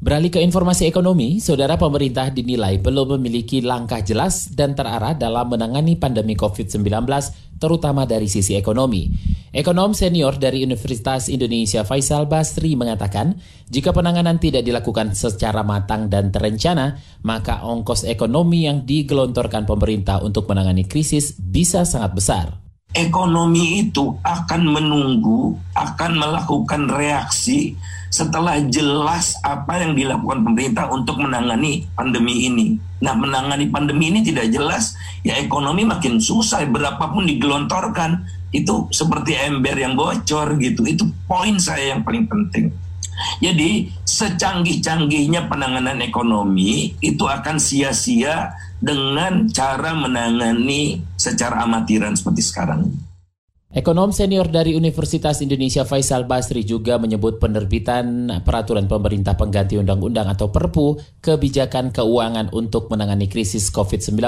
Beralih 0.00 0.32
ke 0.32 0.40
informasi 0.40 0.88
ekonomi, 0.88 1.44
saudara 1.44 1.76
pemerintah 1.76 2.32
dinilai 2.32 2.80
belum 2.80 3.20
memiliki 3.20 3.60
langkah 3.60 4.00
jelas 4.00 4.48
dan 4.48 4.72
terarah 4.72 5.12
dalam 5.12 5.52
menangani 5.52 5.92
pandemi 6.00 6.32
COVID-19, 6.40 7.04
terutama 7.60 8.08
dari 8.08 8.24
sisi 8.24 8.56
ekonomi. 8.56 9.12
Ekonom 9.52 9.92
senior 9.92 10.40
dari 10.40 10.64
Universitas 10.64 11.28
Indonesia 11.28 11.84
Faisal 11.84 12.24
Basri 12.24 12.80
mengatakan, 12.80 13.36
jika 13.68 13.92
penanganan 13.92 14.40
tidak 14.40 14.64
dilakukan 14.64 15.12
secara 15.12 15.60
matang 15.60 16.08
dan 16.08 16.32
terencana, 16.32 16.96
maka 17.20 17.60
ongkos 17.60 18.08
ekonomi 18.08 18.64
yang 18.64 18.88
digelontorkan 18.88 19.68
pemerintah 19.68 20.24
untuk 20.24 20.48
menangani 20.48 20.88
krisis 20.88 21.36
bisa 21.36 21.84
sangat 21.84 22.16
besar 22.16 22.69
ekonomi 22.94 23.86
itu 23.86 24.18
akan 24.26 24.62
menunggu, 24.66 25.54
akan 25.78 26.12
melakukan 26.18 26.90
reaksi 26.90 27.78
setelah 28.10 28.58
jelas 28.66 29.38
apa 29.46 29.86
yang 29.86 29.94
dilakukan 29.94 30.42
pemerintah 30.42 30.90
untuk 30.90 31.22
menangani 31.22 31.86
pandemi 31.94 32.50
ini. 32.50 32.74
Nah, 33.00 33.14
menangani 33.14 33.70
pandemi 33.70 34.10
ini 34.10 34.20
tidak 34.26 34.50
jelas, 34.50 34.98
ya 35.22 35.38
ekonomi 35.38 35.86
makin 35.86 36.18
susah, 36.18 36.66
berapapun 36.66 37.24
digelontorkan, 37.24 38.26
itu 38.50 38.90
seperti 38.90 39.38
ember 39.38 39.78
yang 39.78 39.94
bocor 39.94 40.58
gitu. 40.58 40.82
Itu 40.84 41.06
poin 41.30 41.56
saya 41.62 41.94
yang 41.94 42.02
paling 42.02 42.26
penting. 42.26 42.74
Jadi, 43.38 43.88
secanggih-canggihnya 44.04 45.46
penanganan 45.46 46.02
ekonomi 46.02 46.98
itu 46.98 47.24
akan 47.24 47.56
sia-sia 47.62 48.50
dengan 48.80 49.46
cara 49.52 49.92
menangani 49.92 51.04
secara 51.14 51.62
amatiran 51.68 52.16
seperti 52.16 52.42
sekarang. 52.42 52.88
Ekonom 53.70 54.10
senior 54.10 54.50
dari 54.50 54.74
Universitas 54.74 55.38
Indonesia 55.38 55.86
Faisal 55.86 56.26
Basri 56.26 56.66
juga 56.66 56.98
menyebut 56.98 57.38
penerbitan 57.38 58.42
peraturan 58.42 58.90
pemerintah 58.90 59.38
pengganti 59.38 59.78
undang-undang 59.78 60.26
atau 60.26 60.50
Perpu 60.50 60.98
kebijakan 61.22 61.94
keuangan 61.94 62.50
untuk 62.50 62.90
menangani 62.90 63.30
krisis 63.30 63.70
COVID-19 63.70 64.18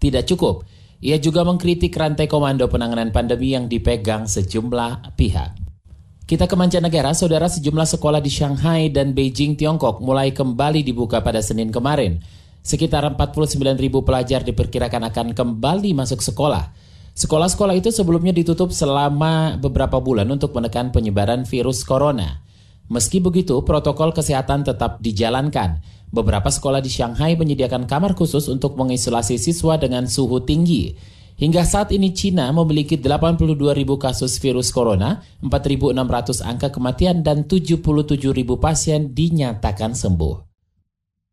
tidak 0.00 0.24
cukup. 0.24 0.64
Ia 1.04 1.20
juga 1.20 1.44
mengkritik 1.44 1.92
rantai 1.92 2.24
komando 2.24 2.64
penanganan 2.64 3.12
pandemi 3.12 3.52
yang 3.52 3.68
dipegang 3.68 4.24
sejumlah 4.24 5.20
pihak. 5.20 5.52
Kita 6.24 6.48
ke 6.48 6.56
mancanegara, 6.56 7.12
saudara 7.12 7.52
sejumlah 7.52 7.84
sekolah 7.84 8.24
di 8.24 8.32
Shanghai 8.32 8.88
dan 8.88 9.12
Beijing, 9.12 9.52
Tiongkok 9.52 10.00
mulai 10.00 10.32
kembali 10.32 10.80
dibuka 10.80 11.20
pada 11.20 11.44
Senin 11.44 11.68
kemarin. 11.68 12.24
Sekitar 12.62 13.02
49 13.02 13.58
ribu 13.74 14.06
pelajar 14.06 14.46
diperkirakan 14.46 15.10
akan 15.10 15.26
kembali 15.34 15.98
masuk 15.98 16.22
sekolah. 16.22 16.70
Sekolah-sekolah 17.12 17.74
itu 17.76 17.90
sebelumnya 17.90 18.30
ditutup 18.30 18.70
selama 18.70 19.58
beberapa 19.58 19.98
bulan 19.98 20.30
untuk 20.30 20.54
menekan 20.54 20.94
penyebaran 20.94 21.42
virus 21.42 21.82
corona. 21.82 22.40
Meski 22.86 23.18
begitu, 23.18 23.58
protokol 23.66 24.14
kesehatan 24.14 24.62
tetap 24.62 25.02
dijalankan. 25.02 25.82
Beberapa 26.14 26.48
sekolah 26.54 26.78
di 26.78 26.88
Shanghai 26.88 27.34
menyediakan 27.34 27.90
kamar 27.90 28.14
khusus 28.14 28.46
untuk 28.46 28.78
mengisolasi 28.78 29.42
siswa 29.42 29.74
dengan 29.76 30.06
suhu 30.06 30.44
tinggi. 30.46 30.94
Hingga 31.40 31.66
saat 31.66 31.90
ini 31.90 32.14
Cina 32.14 32.52
memiliki 32.54 32.94
82 32.94 33.58
ribu 33.74 33.98
kasus 33.98 34.38
virus 34.38 34.70
corona, 34.70 35.24
4.600 35.42 36.46
angka 36.46 36.68
kematian, 36.70 37.26
dan 37.26 37.48
77 37.50 37.82
ribu 38.30 38.60
pasien 38.62 39.10
dinyatakan 39.10 39.96
sembuh. 39.96 40.51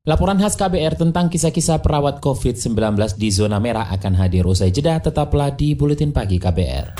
Laporan 0.08 0.40
khas 0.40 0.56
KBR 0.56 0.96
tentang 0.96 1.28
kisah-kisah 1.28 1.84
perawat 1.84 2.24
COVID-19 2.24 3.20
di 3.20 3.36
zona 3.36 3.60
merah 3.60 3.92
akan 3.92 4.16
hadir 4.16 4.48
usai 4.48 4.72
jeda. 4.72 4.96
Tetaplah 5.04 5.52
di 5.52 5.76
Buletin 5.76 6.16
Pagi 6.16 6.40
KBR. 6.40 6.96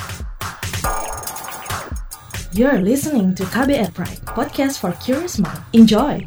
You're 2.52 2.84
listening 2.84 3.32
to 3.40 3.48
KBR 3.48 3.96
Pride, 3.96 4.20
podcast 4.28 4.84
for 4.84 4.92
curious 5.00 5.40
mind. 5.40 5.64
Enjoy! 5.72 6.20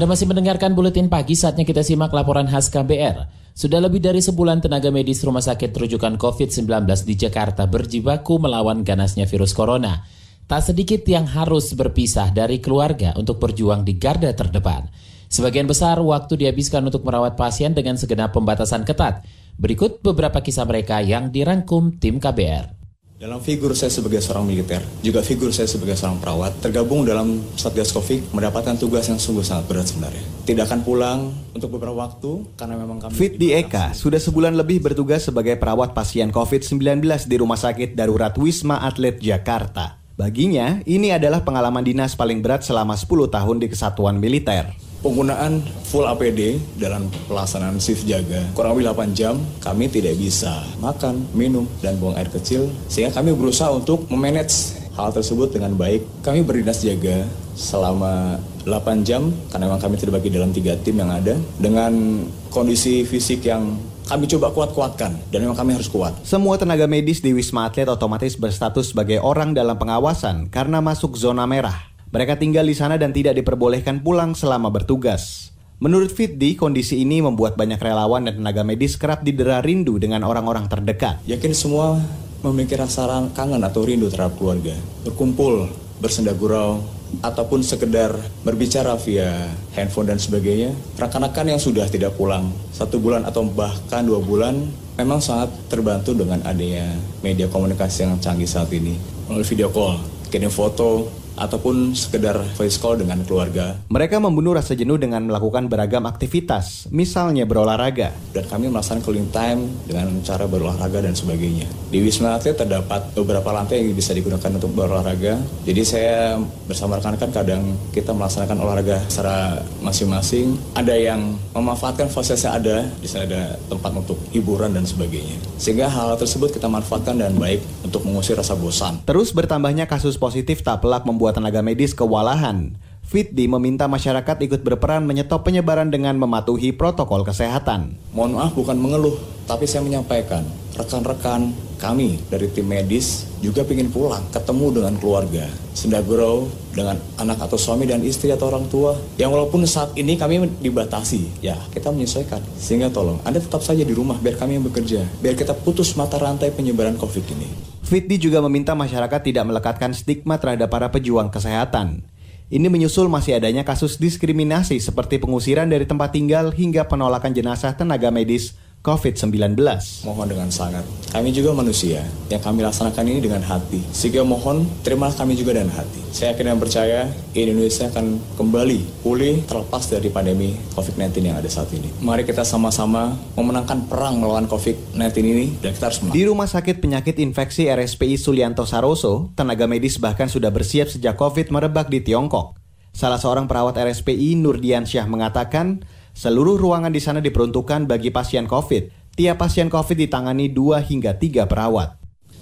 Anda 0.00 0.16
masih 0.16 0.32
mendengarkan 0.32 0.72
buletin 0.72 1.12
pagi 1.12 1.36
saatnya 1.36 1.60
kita 1.60 1.84
simak 1.84 2.08
laporan 2.16 2.48
khas 2.48 2.72
KBR. 2.72 3.28
Sudah 3.52 3.84
lebih 3.84 4.00
dari 4.00 4.24
sebulan 4.24 4.64
tenaga 4.64 4.88
medis 4.88 5.20
rumah 5.20 5.44
sakit 5.44 5.76
rujukan 5.76 6.16
COVID-19 6.16 6.88
di 7.04 7.20
Jakarta 7.20 7.68
berjibaku 7.68 8.40
melawan 8.40 8.80
ganasnya 8.80 9.28
virus 9.28 9.52
corona. 9.52 10.00
Tak 10.48 10.72
sedikit 10.72 11.04
yang 11.04 11.28
harus 11.28 11.76
berpisah 11.76 12.32
dari 12.32 12.64
keluarga 12.64 13.12
untuk 13.20 13.44
berjuang 13.44 13.84
di 13.84 14.00
garda 14.00 14.32
terdepan. 14.32 14.88
Sebagian 15.28 15.68
besar 15.68 16.00
waktu 16.00 16.48
dihabiskan 16.48 16.80
untuk 16.80 17.04
merawat 17.04 17.36
pasien 17.36 17.76
dengan 17.76 18.00
segenap 18.00 18.32
pembatasan 18.32 18.88
ketat. 18.88 19.28
Berikut 19.60 20.00
beberapa 20.00 20.40
kisah 20.40 20.64
mereka 20.64 21.04
yang 21.04 21.28
dirangkum 21.28 22.00
tim 22.00 22.16
KBR. 22.16 22.79
Dalam 23.20 23.36
figur 23.44 23.76
saya 23.76 23.92
sebagai 23.92 24.16
seorang 24.24 24.48
militer, 24.48 24.80
juga 25.04 25.20
figur 25.20 25.52
saya 25.52 25.68
sebagai 25.68 25.92
seorang 25.92 26.24
perawat, 26.24 26.56
tergabung 26.64 27.04
dalam 27.04 27.44
Satgas 27.52 27.92
Covid 27.92 28.32
mendapatkan 28.32 28.80
tugas 28.80 29.12
yang 29.12 29.20
sungguh 29.20 29.44
sangat 29.44 29.68
berat 29.68 29.92
sebenarnya. 29.92 30.24
Tidak 30.48 30.64
akan 30.64 30.80
pulang 30.80 31.28
untuk 31.52 31.68
beberapa 31.76 32.00
waktu 32.00 32.48
karena 32.56 32.80
memang 32.80 32.96
kami... 32.96 33.12
Fit 33.12 33.36
di 33.36 33.52
Eka 33.52 33.92
sudah 33.92 34.16
sebulan 34.16 34.56
lebih 34.56 34.80
bertugas 34.80 35.28
sebagai 35.28 35.60
perawat 35.60 35.92
pasien 35.92 36.32
COVID-19 36.32 37.04
di 37.28 37.36
Rumah 37.36 37.60
Sakit 37.60 37.92
Darurat 37.92 38.32
Wisma 38.40 38.80
Atlet 38.88 39.20
Jakarta. 39.20 40.00
Baginya, 40.16 40.80
ini 40.88 41.12
adalah 41.12 41.44
pengalaman 41.44 41.84
dinas 41.84 42.16
paling 42.16 42.40
berat 42.40 42.64
selama 42.64 42.96
10 42.96 43.04
tahun 43.28 43.60
di 43.60 43.68
kesatuan 43.68 44.16
militer. 44.16 44.72
Penggunaan 45.00 45.64
full 45.88 46.04
APD 46.04 46.60
dalam 46.76 47.08
pelaksanaan 47.26 47.80
shift 47.80 48.04
jaga 48.04 48.44
kurang 48.52 48.76
lebih 48.76 48.92
8 48.92 49.16
jam 49.16 49.34
kami 49.64 49.88
tidak 49.88 50.16
bisa 50.16 50.62
makan, 50.78 51.24
minum, 51.32 51.64
dan 51.80 51.96
buang 51.96 52.16
air 52.16 52.28
kecil 52.28 52.68
sehingga 52.86 53.16
kami 53.16 53.32
berusaha 53.32 53.72
untuk 53.72 54.06
memanage 54.12 54.80
hal 55.00 55.10
tersebut 55.14 55.54
dengan 55.54 55.72
baik. 55.78 56.04
Kami 56.20 56.44
berdinas 56.44 56.84
jaga 56.84 57.24
selama 57.56 58.36
8 58.68 59.06
jam 59.08 59.32
karena 59.48 59.64
memang 59.68 59.80
kami 59.80 59.96
terbagi 59.96 60.28
dalam 60.28 60.52
tiga 60.52 60.76
tim 60.80 61.00
yang 61.00 61.10
ada 61.12 61.36
dengan 61.56 62.24
kondisi 62.52 63.08
fisik 63.08 63.48
yang 63.48 63.76
kami 64.10 64.26
coba 64.26 64.50
kuat-kuatkan 64.50 65.14
dan 65.30 65.38
memang 65.38 65.54
kami 65.54 65.78
harus 65.78 65.86
kuat. 65.86 66.18
Semua 66.26 66.58
tenaga 66.58 66.90
medis 66.90 67.22
di 67.22 67.30
Wisma 67.30 67.70
Atlet 67.70 67.86
otomatis 67.86 68.34
berstatus 68.34 68.90
sebagai 68.90 69.22
orang 69.22 69.54
dalam 69.54 69.78
pengawasan 69.78 70.50
karena 70.50 70.82
masuk 70.82 71.14
zona 71.14 71.46
merah. 71.46 71.89
Mereka 72.10 72.42
tinggal 72.42 72.66
di 72.66 72.74
sana 72.74 72.98
dan 72.98 73.14
tidak 73.14 73.38
diperbolehkan 73.38 74.02
pulang 74.02 74.34
selama 74.34 74.66
bertugas. 74.66 75.54
Menurut 75.78 76.10
Fitdi, 76.10 76.58
kondisi 76.58 77.06
ini 77.06 77.22
membuat 77.22 77.54
banyak 77.54 77.78
relawan 77.78 78.26
dan 78.26 78.42
tenaga 78.42 78.66
medis 78.66 78.98
kerap 78.98 79.22
didera 79.22 79.62
rindu 79.62 79.94
dengan 80.02 80.26
orang-orang 80.26 80.66
terdekat. 80.66 81.22
Yakin 81.30 81.54
semua 81.54 82.02
memiliki 82.42 82.74
rasa 82.74 83.06
kangen 83.30 83.62
atau 83.62 83.86
rindu 83.86 84.10
terhadap 84.10 84.34
keluarga. 84.42 84.74
Berkumpul, 85.06 85.70
bersenda 86.02 86.34
gurau, 86.34 86.82
ataupun 87.22 87.62
sekedar 87.62 88.10
berbicara 88.42 88.98
via 88.98 89.46
handphone 89.78 90.10
dan 90.10 90.18
sebagainya. 90.18 90.74
Rekan-rekan 90.98 91.46
yang 91.46 91.62
sudah 91.62 91.86
tidak 91.86 92.18
pulang 92.18 92.50
satu 92.74 92.98
bulan 92.98 93.22
atau 93.22 93.46
bahkan 93.46 94.02
dua 94.02 94.18
bulan 94.18 94.58
memang 94.98 95.22
sangat 95.22 95.54
terbantu 95.70 96.10
dengan 96.18 96.42
adanya 96.42 96.90
media 97.22 97.46
komunikasi 97.46 98.02
yang 98.02 98.18
canggih 98.18 98.50
saat 98.50 98.66
ini. 98.74 98.98
Melalui 99.30 99.46
video 99.46 99.70
call, 99.70 100.02
kirim 100.26 100.50
foto, 100.50 101.19
ataupun 101.40 101.96
sekedar 101.96 102.36
voice 102.60 102.76
call 102.76 103.00
dengan 103.00 103.24
keluarga. 103.24 103.80
Mereka 103.88 104.20
membunuh 104.20 104.52
rasa 104.52 104.76
jenuh 104.76 105.00
dengan 105.00 105.24
melakukan 105.24 105.72
beragam 105.72 106.04
aktivitas, 106.04 106.92
misalnya 106.92 107.48
berolahraga. 107.48 108.12
Dan 108.36 108.44
kami 108.44 108.68
melaksanakan 108.68 109.00
cooling 109.00 109.32
time 109.32 109.72
dengan 109.88 110.20
cara 110.20 110.44
berolahraga 110.44 111.00
dan 111.00 111.16
sebagainya. 111.16 111.64
Di 111.88 111.98
Wisma 112.04 112.36
Atlet 112.36 112.54
terdapat 112.54 113.16
beberapa 113.16 113.48
lantai 113.50 113.80
yang 113.80 113.96
bisa 113.96 114.12
digunakan 114.12 114.52
untuk 114.52 114.70
berolahraga. 114.76 115.40
Jadi 115.64 115.82
saya 115.82 116.36
bersama 116.68 117.00
rekan-rekan 117.00 117.32
kadang 117.32 117.62
kita 117.90 118.12
melaksanakan 118.12 118.58
olahraga 118.60 119.00
secara 119.08 119.64
masing-masing. 119.80 120.54
Ada 120.76 120.94
yang 120.94 121.40
memanfaatkan 121.56 122.12
fasilitas 122.12 122.44
yang 122.44 122.54
ada, 122.60 122.76
di 123.00 123.08
sana 123.08 123.24
ada 123.24 123.42
tempat 123.66 123.90
untuk 123.96 124.20
hiburan 124.30 124.76
dan 124.76 124.84
sebagainya. 124.84 125.40
Sehingga 125.56 125.88
hal, 125.88 126.14
-hal 126.14 126.18
tersebut 126.20 126.52
kita 126.52 126.68
manfaatkan 126.68 127.16
dan 127.16 127.32
baik 127.40 127.64
untuk 127.86 128.04
mengusir 128.04 128.36
rasa 128.36 128.54
bosan. 128.54 129.02
Terus 129.08 129.32
bertambahnya 129.32 129.88
kasus 129.88 130.20
positif 130.20 130.60
tak 130.60 130.84
pelak 130.84 131.08
membuat 131.08 131.29
membuat 131.30 131.38
tenaga 131.38 131.62
medis 131.62 131.94
kewalahan. 131.94 132.74
Fitdi 133.06 133.50
meminta 133.50 133.90
masyarakat 133.90 134.38
ikut 134.46 134.62
berperan 134.62 135.02
menyetop 135.02 135.42
penyebaran 135.42 135.90
dengan 135.90 136.14
mematuhi 136.14 136.70
protokol 136.74 137.26
kesehatan. 137.26 137.98
Mohon 138.14 138.32
maaf 138.38 138.52
bukan 138.54 138.78
mengeluh, 138.78 139.18
tapi 139.50 139.66
saya 139.66 139.82
menyampaikan 139.82 140.46
rekan-rekan 140.78 141.50
kami 141.82 142.22
dari 142.30 142.46
tim 142.54 142.70
medis 142.70 143.26
juga 143.42 143.66
ingin 143.66 143.90
pulang, 143.90 144.22
ketemu 144.30 144.66
dengan 144.78 144.94
keluarga, 144.98 145.46
sendagurau 145.74 146.46
dengan 146.70 147.02
anak 147.18 147.50
atau 147.50 147.58
suami 147.58 147.86
dan 147.86 148.02
istri 148.06 148.30
atau 148.30 148.46
orang 148.46 148.70
tua. 148.70 148.94
Yang 149.18 149.30
walaupun 149.34 149.66
saat 149.66 149.90
ini 149.98 150.14
kami 150.14 150.46
dibatasi, 150.62 151.42
ya 151.42 151.58
kita 151.74 151.90
menyesuaikan. 151.90 152.42
Sehingga 152.58 152.94
tolong, 152.94 153.18
Anda 153.26 153.42
tetap 153.42 153.62
saja 153.66 153.82
di 153.82 153.94
rumah 153.94 154.22
biar 154.22 154.38
kami 154.38 154.58
yang 154.58 154.66
bekerja, 154.70 155.02
biar 155.18 155.34
kita 155.34 155.54
putus 155.54 155.98
mata 155.98 156.14
rantai 156.14 156.54
penyebaran 156.54 156.94
COVID 156.94 157.26
ini. 157.34 157.69
Fitdi 157.90 158.22
juga 158.22 158.38
meminta 158.46 158.78
masyarakat 158.78 159.18
tidak 159.18 159.50
melekatkan 159.50 159.90
stigma 159.90 160.38
terhadap 160.38 160.70
para 160.70 160.94
pejuang 160.94 161.26
kesehatan. 161.26 162.06
Ini 162.46 162.70
menyusul 162.70 163.10
masih 163.10 163.42
adanya 163.42 163.66
kasus 163.66 163.98
diskriminasi 163.98 164.78
seperti 164.78 165.18
pengusiran 165.18 165.66
dari 165.66 165.90
tempat 165.90 166.14
tinggal 166.14 166.54
hingga 166.54 166.86
penolakan 166.86 167.34
jenazah 167.34 167.74
tenaga 167.74 168.14
medis 168.14 168.54
COVID-19. 168.80 169.60
Mohon 170.08 170.26
dengan 170.32 170.48
sangat. 170.48 170.88
Kami 171.12 171.36
juga 171.36 171.52
manusia 171.52 172.00
yang 172.32 172.40
kami 172.40 172.64
laksanakan 172.64 173.04
ini 173.12 173.20
dengan 173.20 173.44
hati. 173.44 173.84
Sehingga 173.92 174.24
mohon 174.24 174.64
terimalah 174.80 175.12
kami 175.12 175.36
juga 175.36 175.52
dengan 175.52 175.76
hati. 175.76 176.00
Saya 176.16 176.32
yakin 176.32 176.48
dan 176.48 176.56
percaya 176.56 176.98
Indonesia 177.36 177.92
akan 177.92 178.16
kembali 178.40 179.04
pulih 179.04 179.44
terlepas 179.44 179.84
dari 179.84 180.08
pandemi 180.08 180.56
COVID-19 180.72 181.12
yang 181.28 181.36
ada 181.36 181.50
saat 181.52 181.68
ini. 181.76 181.92
Mari 182.00 182.24
kita 182.24 182.40
sama-sama 182.40 183.20
memenangkan 183.36 183.84
perang 183.84 184.16
melawan 184.16 184.48
COVID-19 184.48 184.96
ini 185.28 185.46
dan 185.60 185.76
kita 185.76 185.84
harus 185.92 186.00
menang. 186.00 186.16
Di 186.16 186.24
Rumah 186.24 186.48
Sakit 186.48 186.80
Penyakit 186.80 187.20
Infeksi 187.20 187.68
RSPI 187.68 188.16
Sulianto 188.16 188.64
Saroso, 188.64 189.28
tenaga 189.36 189.68
medis 189.68 190.00
bahkan 190.00 190.32
sudah 190.32 190.48
bersiap 190.48 190.88
sejak 190.88 191.20
COVID 191.20 191.52
merebak 191.52 191.92
di 191.92 192.00
Tiongkok. 192.00 192.56
Salah 192.90 193.22
seorang 193.22 193.46
perawat 193.46 193.78
RSPI 193.78 194.34
Nurdian 194.40 194.82
Syah 194.82 195.06
mengatakan, 195.06 195.86
Seluruh 196.14 196.60
ruangan 196.60 196.92
di 196.92 197.00
sana 197.00 197.18
diperuntukkan 197.22 197.86
bagi 197.86 198.10
pasien 198.12 198.44
COVID. 198.50 199.14
Tiap 199.16 199.36
pasien 199.36 199.68
COVID 199.68 199.96
ditangani 199.96 200.50
dua 200.50 200.80
hingga 200.80 201.16
tiga 201.16 201.46
perawat. 201.48 202.00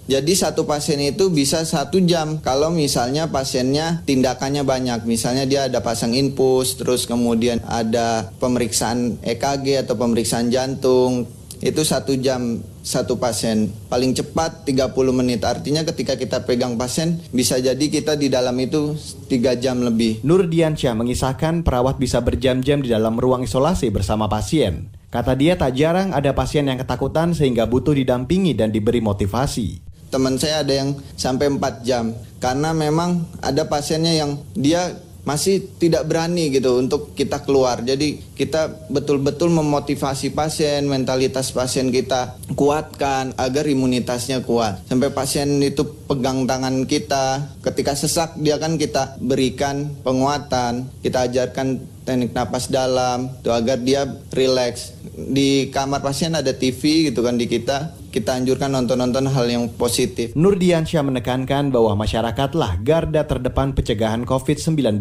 Jadi 0.09 0.33
satu 0.33 0.65
pasien 0.65 0.97
itu 1.05 1.29
bisa 1.29 1.69
satu 1.69 2.01
jam 2.01 2.41
kalau 2.41 2.73
misalnya 2.73 3.29
pasiennya 3.29 4.01
tindakannya 4.09 4.65
banyak. 4.65 5.05
Misalnya 5.05 5.45
dia 5.45 5.69
ada 5.69 5.85
pasang 5.85 6.17
infus, 6.17 6.81
terus 6.81 7.05
kemudian 7.05 7.61
ada 7.69 8.33
pemeriksaan 8.41 9.21
EKG 9.21 9.85
atau 9.85 10.01
pemeriksaan 10.01 10.49
jantung, 10.49 11.29
itu 11.59 11.83
satu 11.83 12.15
jam 12.19 12.63
satu 12.83 13.19
pasien. 13.19 13.71
Paling 13.91 14.15
cepat 14.15 14.65
30 14.65 14.95
menit. 15.11 15.43
Artinya 15.43 15.83
ketika 15.83 16.15
kita 16.15 16.47
pegang 16.47 16.79
pasien 16.79 17.19
bisa 17.35 17.59
jadi 17.59 17.83
kita 17.83 18.15
di 18.15 18.31
dalam 18.31 18.55
itu 18.63 18.95
tiga 19.27 19.59
jam 19.59 19.83
lebih. 19.83 20.23
Nur 20.23 20.47
Diansyah 20.47 20.95
mengisahkan 20.95 21.67
perawat 21.67 21.99
bisa 21.99 22.23
berjam-jam 22.23 22.81
di 22.81 22.89
dalam 22.89 23.19
ruang 23.19 23.45
isolasi 23.45 23.91
bersama 23.91 24.31
pasien. 24.31 24.89
Kata 25.09 25.33
dia 25.33 25.57
tak 25.57 25.73
jarang 25.73 26.13
ada 26.13 26.37
pasien 26.37 26.69
yang 26.69 26.77
ketakutan 26.79 27.33
sehingga 27.33 27.65
butuh 27.65 27.97
didampingi 27.97 28.53
dan 28.53 28.69
diberi 28.69 29.01
motivasi. 29.01 29.81
Teman 30.09 30.41
saya 30.41 30.65
ada 30.65 30.73
yang 30.73 30.97
sampai 31.17 31.53
4 31.53 31.85
jam. 31.85 32.13
Karena 32.39 32.73
memang 32.73 33.27
ada 33.43 33.67
pasiennya 33.67 34.15
yang 34.15 34.31
dia 34.57 34.95
masih 35.27 35.61
tidak 35.77 36.07
berani 36.07 36.49
gitu 36.49 36.79
untuk 36.79 37.13
kita 37.13 37.43
keluar. 37.43 37.83
Jadi 37.83 38.21
kita 38.39 38.89
betul-betul 38.89 39.53
memotivasi 39.53 40.33
pasien, 40.33 40.87
mentalitas 40.87 41.53
pasien 41.53 41.93
kita 41.93 42.39
kuatkan 42.55 43.37
agar 43.37 43.69
imunitasnya 43.69 44.41
kuat. 44.47 44.81
Sampai 44.89 45.13
pasien 45.13 45.61
itu 45.61 45.85
pegang 46.07 46.49
tangan 46.49 46.89
kita, 46.89 47.59
ketika 47.61 47.93
sesak 47.93 48.39
dia 48.41 48.57
kan 48.57 48.81
kita 48.81 49.21
berikan 49.21 49.93
penguatan, 50.01 50.89
kita 51.05 51.29
ajarkan 51.29 51.83
teknik 52.09 52.33
napas 52.33 52.73
dalam 52.73 53.29
tuh 53.45 53.53
agar 53.53 53.77
dia 53.85 54.09
rileks. 54.33 54.97
Di 55.13 55.69
kamar 55.69 56.01
pasien 56.01 56.33
ada 56.33 56.57
TV 56.57 57.13
gitu 57.13 57.21
kan 57.21 57.37
di 57.37 57.45
kita 57.45 57.98
kita 58.09 58.37
anjurkan 58.37 58.73
nonton-nonton 58.73 59.29
hal 59.29 59.47
yang 59.49 59.69
positif. 59.77 60.33
Nurdiansyah 60.33 61.05
menekankan 61.05 61.69
bahwa 61.69 61.95
masyarakatlah 62.01 62.81
garda 62.81 63.25
terdepan 63.29 63.77
pencegahan 63.77 64.25
COVID-19. 64.25 65.01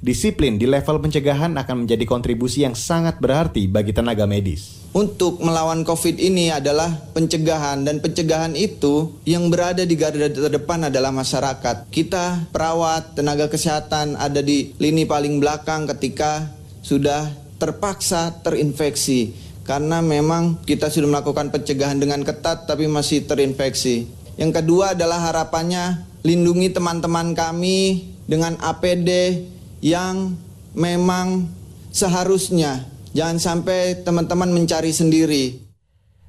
Disiplin 0.00 0.56
di 0.56 0.64
level 0.64 0.96
pencegahan 0.96 1.60
akan 1.60 1.84
menjadi 1.84 2.08
kontribusi 2.08 2.64
yang 2.64 2.72
sangat 2.72 3.20
berarti 3.20 3.68
bagi 3.68 3.92
tenaga 3.92 4.24
medis. 4.24 4.80
Untuk 4.96 5.44
melawan 5.44 5.84
COVID 5.84 6.16
ini 6.16 6.48
adalah 6.48 6.88
pencegahan 7.12 7.84
dan 7.84 8.00
pencegahan 8.00 8.56
itu 8.56 9.12
yang 9.28 9.52
berada 9.52 9.84
di 9.84 9.94
garda 10.00 10.32
terdepan 10.32 10.88
adalah 10.88 11.12
masyarakat. 11.12 11.92
Kita 11.92 12.48
perawat, 12.48 13.12
tenaga 13.12 13.52
kesehatan 13.52 14.16
ada 14.16 14.40
di 14.40 14.72
lini 14.80 15.04
paling 15.04 15.36
belakang 15.36 15.84
ketika 15.84 16.48
sudah 16.80 17.28
terpaksa 17.60 18.40
terinfeksi 18.40 19.49
karena 19.70 20.02
memang 20.02 20.66
kita 20.66 20.90
sudah 20.90 21.06
melakukan 21.06 21.54
pencegahan 21.54 22.02
dengan 22.02 22.26
ketat 22.26 22.66
tapi 22.66 22.90
masih 22.90 23.22
terinfeksi. 23.22 24.10
Yang 24.34 24.58
kedua 24.58 24.98
adalah 24.98 25.30
harapannya 25.30 26.10
lindungi 26.26 26.74
teman-teman 26.74 27.38
kami 27.38 28.10
dengan 28.26 28.58
APD 28.58 29.38
yang 29.78 30.34
memang 30.74 31.46
seharusnya 31.94 32.82
jangan 33.14 33.38
sampai 33.38 34.02
teman-teman 34.02 34.50
mencari 34.50 34.90
sendiri. 34.90 35.62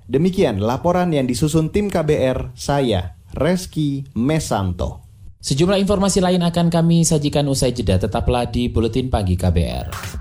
Demikian 0.05 0.61
laporan 0.61 1.09
yang 1.09 1.25
disusun 1.25 1.73
tim 1.73 1.89
KBR, 1.89 2.53
saya 2.53 3.17
Reski 3.33 4.05
Mesanto. 4.13 5.01
Sejumlah 5.41 5.81
informasi 5.81 6.21
lain 6.21 6.45
akan 6.45 6.69
kami 6.69 7.01
sajikan 7.01 7.49
usai 7.49 7.73
jeda, 7.73 7.97
tetaplah 7.97 8.45
di 8.45 8.69
Buletin 8.69 9.09
Pagi 9.09 9.33
KBR. 9.33 10.20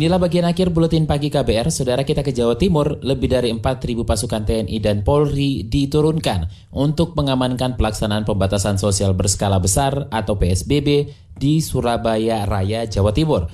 Inilah 0.00 0.16
bagian 0.16 0.48
akhir 0.48 0.72
buletin 0.72 1.04
pagi 1.04 1.28
KBR. 1.28 1.68
Saudara 1.68 2.08
kita 2.08 2.24
ke 2.24 2.32
Jawa 2.32 2.56
Timur, 2.56 3.04
lebih 3.04 3.28
dari 3.36 3.52
4.000 3.52 4.00
pasukan 4.00 4.48
TNI 4.48 4.80
dan 4.80 5.04
Polri 5.04 5.68
diturunkan 5.68 6.72
untuk 6.72 7.12
mengamankan 7.20 7.76
pelaksanaan 7.76 8.24
pembatasan 8.24 8.80
sosial 8.80 9.12
berskala 9.12 9.60
besar 9.60 10.08
atau 10.08 10.40
PSBB 10.40 11.12
di 11.36 11.60
Surabaya 11.60 12.48
Raya, 12.48 12.88
Jawa 12.88 13.12
Timur. 13.12 13.52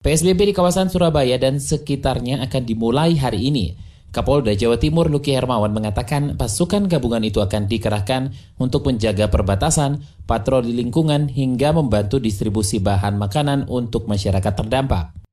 PSBB 0.00 0.48
di 0.48 0.54
kawasan 0.56 0.88
Surabaya 0.88 1.36
dan 1.36 1.60
sekitarnya 1.60 2.40
akan 2.48 2.64
dimulai 2.64 3.20
hari 3.20 3.52
ini. 3.52 3.76
Kapolda 4.08 4.56
Jawa 4.56 4.80
Timur 4.80 5.12
Luki 5.12 5.36
Hermawan 5.36 5.76
mengatakan 5.76 6.40
pasukan 6.40 6.88
gabungan 6.88 7.20
itu 7.28 7.44
akan 7.44 7.68
dikerahkan 7.68 8.32
untuk 8.56 8.88
menjaga 8.88 9.28
perbatasan, 9.28 10.00
patroli 10.24 10.72
lingkungan, 10.72 11.28
hingga 11.28 11.76
membantu 11.76 12.16
distribusi 12.16 12.80
bahan 12.80 13.20
makanan 13.20 13.68
untuk 13.68 14.08
masyarakat 14.08 14.64
terdampak. 14.64 15.23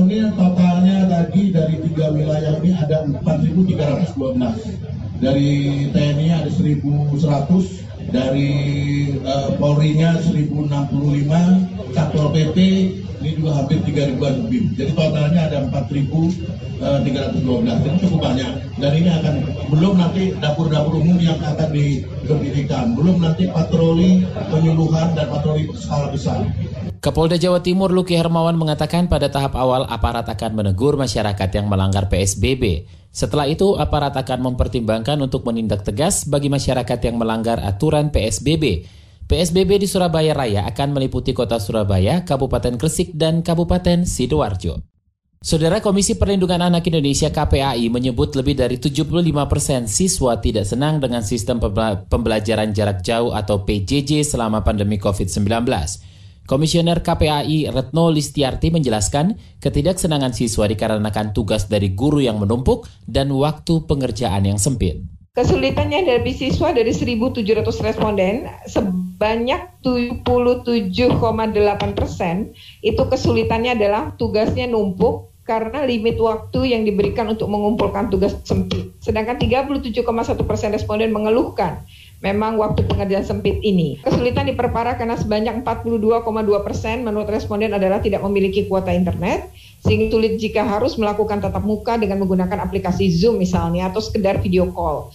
Personil 0.00 0.32
totalnya 0.32 1.04
tadi 1.12 1.52
dari 1.52 1.76
tiga 1.84 2.08
wilayah 2.08 2.56
ini 2.64 2.72
ada 2.72 3.04
4.312. 3.04 4.16
Dari 5.20 5.50
TNI 5.92 6.40
ada 6.40 6.48
1.100, 6.48 8.08
dari 8.08 8.48
uh, 9.20 9.52
Polri-nya 9.60 10.16
1.065, 10.24 11.92
Satpol 11.92 12.32
PP 12.32 12.56
ini 13.20 13.30
juga 13.36 13.60
hampir 13.60 13.84
3 13.84 14.16
ribuan 14.16 14.48
lebih. 14.48 14.72
Jadi 14.72 14.96
totalnya 14.96 15.52
ada 15.52 15.68
4.312. 15.68 16.80
Jadi 16.80 17.96
cukup 18.00 18.20
banyak. 18.24 18.52
Dan 18.80 18.92
ini 18.96 19.08
akan 19.20 19.34
belum 19.68 20.00
nanti 20.00 20.32
dapur-dapur 20.40 20.96
umum 20.96 21.20
yang 21.20 21.36
akan 21.44 21.76
diberikan, 21.76 22.96
belum 22.96 23.20
nanti 23.20 23.52
patroli 23.52 24.24
penyuluhan 24.48 25.12
dan 25.12 25.28
patroli 25.28 25.68
skala 25.76 26.08
besar. 26.08 26.48
Kapolda 27.00 27.40
Jawa 27.40 27.64
Timur 27.64 27.88
Luki 27.94 28.16
Hermawan 28.16 28.56
mengatakan 28.56 29.08
pada 29.08 29.32
tahap 29.32 29.56
awal 29.56 29.88
aparat 29.88 30.28
akan 30.28 30.52
menegur 30.52 31.00
masyarakat 31.00 31.48
yang 31.52 31.66
melanggar 31.70 32.12
PSBB. 32.12 32.84
Setelah 33.10 33.48
itu, 33.48 33.74
aparat 33.74 34.14
akan 34.14 34.52
mempertimbangkan 34.52 35.18
untuk 35.18 35.42
menindak 35.48 35.82
tegas 35.82 36.28
bagi 36.28 36.52
masyarakat 36.52 36.98
yang 37.02 37.16
melanggar 37.18 37.58
aturan 37.62 38.12
PSBB. 38.14 38.86
PSBB 39.30 39.82
di 39.82 39.86
Surabaya 39.86 40.34
Raya 40.34 40.66
akan 40.66 40.94
meliputi 40.94 41.30
kota 41.30 41.62
Surabaya, 41.62 42.26
Kabupaten 42.26 42.74
Gresik, 42.74 43.14
dan 43.14 43.46
Kabupaten 43.46 44.02
Sidoarjo. 44.02 44.82
Saudara 45.40 45.80
Komisi 45.80 46.20
Perlindungan 46.20 46.60
Anak 46.60 46.84
Indonesia 46.92 47.32
KPAI 47.32 47.88
menyebut 47.88 48.36
lebih 48.36 48.60
dari 48.60 48.76
75 48.76 49.24
persen 49.48 49.88
siswa 49.88 50.36
tidak 50.36 50.68
senang 50.68 51.00
dengan 51.00 51.24
sistem 51.24 51.56
pembelajaran 52.12 52.76
jarak 52.76 53.00
jauh 53.00 53.32
atau 53.32 53.64
PJJ 53.64 54.20
selama 54.20 54.60
pandemi 54.60 55.00
COVID-19. 55.00 55.64
Komisioner 56.50 56.98
KPAI 56.98 57.70
Retno 57.70 58.10
Listiarti 58.10 58.74
menjelaskan 58.74 59.38
ketidaksenangan 59.62 60.34
siswa 60.34 60.66
dikarenakan 60.66 61.30
tugas 61.30 61.70
dari 61.70 61.94
guru 61.94 62.18
yang 62.18 62.42
menumpuk 62.42 62.90
dan 63.06 63.30
waktu 63.30 63.86
pengerjaan 63.86 64.50
yang 64.50 64.58
sempit. 64.58 64.98
Kesulitannya 65.30 66.02
dari 66.02 66.34
siswa 66.34 66.74
dari 66.74 66.90
1.700 66.90 67.46
responden 67.86 68.50
sebanyak 68.66 69.78
77,8 69.78 70.90
persen 71.94 72.50
itu 72.82 72.98
kesulitannya 72.98 73.78
adalah 73.78 74.18
tugasnya 74.18 74.66
numpuk 74.66 75.30
karena 75.46 75.86
limit 75.86 76.18
waktu 76.18 76.74
yang 76.74 76.82
diberikan 76.82 77.30
untuk 77.30 77.46
mengumpulkan 77.46 78.10
tugas 78.10 78.34
sempit. 78.42 78.90
Sedangkan 78.98 79.38
37,1 79.38 80.02
persen 80.42 80.74
responden 80.74 81.14
mengeluhkan 81.14 81.86
memang 82.20 82.60
waktu 82.60 82.84
pengerjaan 82.84 83.24
sempit 83.24 83.60
ini. 83.64 84.00
Kesulitan 84.04 84.48
diperparah 84.52 85.00
karena 85.00 85.16
sebanyak 85.16 85.64
42,2 85.64 86.66
persen 86.66 87.02
menurut 87.04 87.28
responden 87.28 87.72
adalah 87.72 88.00
tidak 88.00 88.20
memiliki 88.24 88.68
kuota 88.68 88.92
internet, 88.92 89.48
sehingga 89.80 90.12
sulit 90.12 90.36
jika 90.36 90.64
harus 90.68 91.00
melakukan 91.00 91.40
tatap 91.40 91.64
muka 91.64 91.96
dengan 91.96 92.20
menggunakan 92.20 92.60
aplikasi 92.60 93.08
Zoom 93.08 93.40
misalnya 93.40 93.88
atau 93.88 94.04
sekedar 94.04 94.38
video 94.44 94.68
call. 94.68 95.12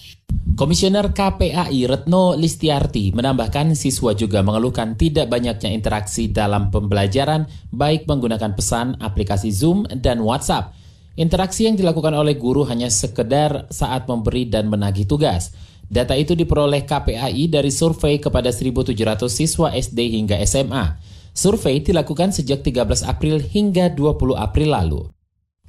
Komisioner 0.56 1.12
KPAI 1.12 1.84
Retno 1.84 2.32
Listiarti 2.32 3.12
menambahkan 3.12 3.76
siswa 3.76 4.16
juga 4.16 4.40
mengeluhkan 4.40 4.96
tidak 4.96 5.28
banyaknya 5.28 5.68
interaksi 5.68 6.32
dalam 6.32 6.72
pembelajaran 6.72 7.44
baik 7.76 8.08
menggunakan 8.08 8.56
pesan, 8.56 8.96
aplikasi 9.04 9.52
Zoom, 9.52 9.84
dan 10.00 10.24
WhatsApp. 10.24 10.72
Interaksi 11.20 11.68
yang 11.68 11.76
dilakukan 11.76 12.12
oleh 12.16 12.40
guru 12.40 12.64
hanya 12.68 12.88
sekedar 12.88 13.68
saat 13.68 14.08
memberi 14.08 14.48
dan 14.48 14.72
menagih 14.72 15.04
tugas. 15.04 15.52
Data 15.86 16.18
itu 16.18 16.34
diperoleh 16.34 16.82
KPAI 16.82 17.46
dari 17.46 17.70
survei 17.70 18.18
kepada 18.18 18.50
1.700 18.50 18.92
siswa 19.30 19.70
SD 19.70 20.18
hingga 20.18 20.36
SMA. 20.42 20.98
Survei 21.30 21.78
dilakukan 21.78 22.34
sejak 22.34 22.66
13 22.66 23.06
April 23.06 23.38
hingga 23.38 23.92
20 23.94 24.34
April 24.34 24.68
lalu. 24.74 25.02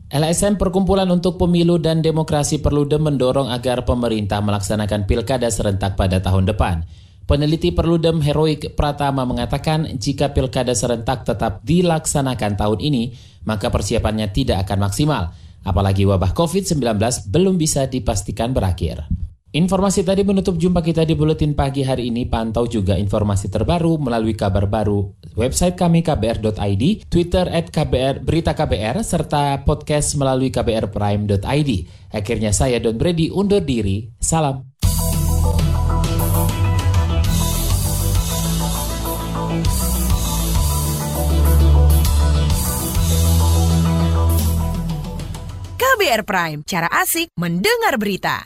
LSM 0.08 0.56
Perkumpulan 0.56 1.12
untuk 1.12 1.36
Pemilu 1.36 1.84
dan 1.84 2.00
Demokrasi 2.00 2.64
Perludem 2.64 3.04
mendorong 3.12 3.52
agar 3.52 3.84
pemerintah 3.84 4.40
melaksanakan 4.40 5.04
pilkada 5.04 5.52
serentak 5.52 6.00
pada 6.00 6.24
tahun 6.24 6.48
depan. 6.48 6.88
Peneliti 7.28 7.76
Perludem 7.76 8.24
Heroik 8.24 8.72
Pratama 8.80 9.28
mengatakan 9.28 10.00
jika 10.00 10.32
pilkada 10.32 10.72
serentak 10.72 11.28
tetap 11.28 11.60
dilaksanakan 11.68 12.56
tahun 12.56 12.80
ini, 12.80 13.04
maka 13.44 13.68
persiapannya 13.68 14.32
tidak 14.32 14.64
akan 14.64 14.88
maksimal. 14.88 15.36
Apalagi 15.68 16.08
wabah 16.08 16.32
COVID-19 16.32 16.80
belum 17.28 17.60
bisa 17.60 17.84
dipastikan 17.92 18.56
berakhir. 18.56 19.04
Informasi 19.58 20.06
tadi 20.06 20.22
menutup 20.22 20.54
jumpa 20.54 20.86
kita 20.86 21.02
di 21.02 21.18
Buletin 21.18 21.58
Pagi 21.58 21.82
hari 21.82 22.14
ini. 22.14 22.30
Pantau 22.30 22.70
juga 22.70 22.94
informasi 22.94 23.50
terbaru 23.50 23.98
melalui 23.98 24.38
kabar 24.38 24.70
baru 24.70 25.18
website 25.34 25.74
kami 25.74 26.06
kbr.id, 26.06 27.10
Twitter 27.10 27.50
at 27.50 27.74
KBR, 27.74 28.22
Berita 28.22 28.54
KBR, 28.54 29.02
serta 29.02 29.66
podcast 29.66 30.14
melalui 30.14 30.54
kbrprime.id. 30.54 31.72
Akhirnya 32.14 32.54
saya 32.54 32.78
Don 32.78 33.02
Brady 33.02 33.34
undur 33.34 33.66
diri. 33.66 34.06
Salam. 34.22 34.62
KBR 45.82 46.22
Prime, 46.30 46.62
cara 46.62 46.86
asik 46.94 47.34
mendengar 47.42 47.98
berita. 47.98 48.46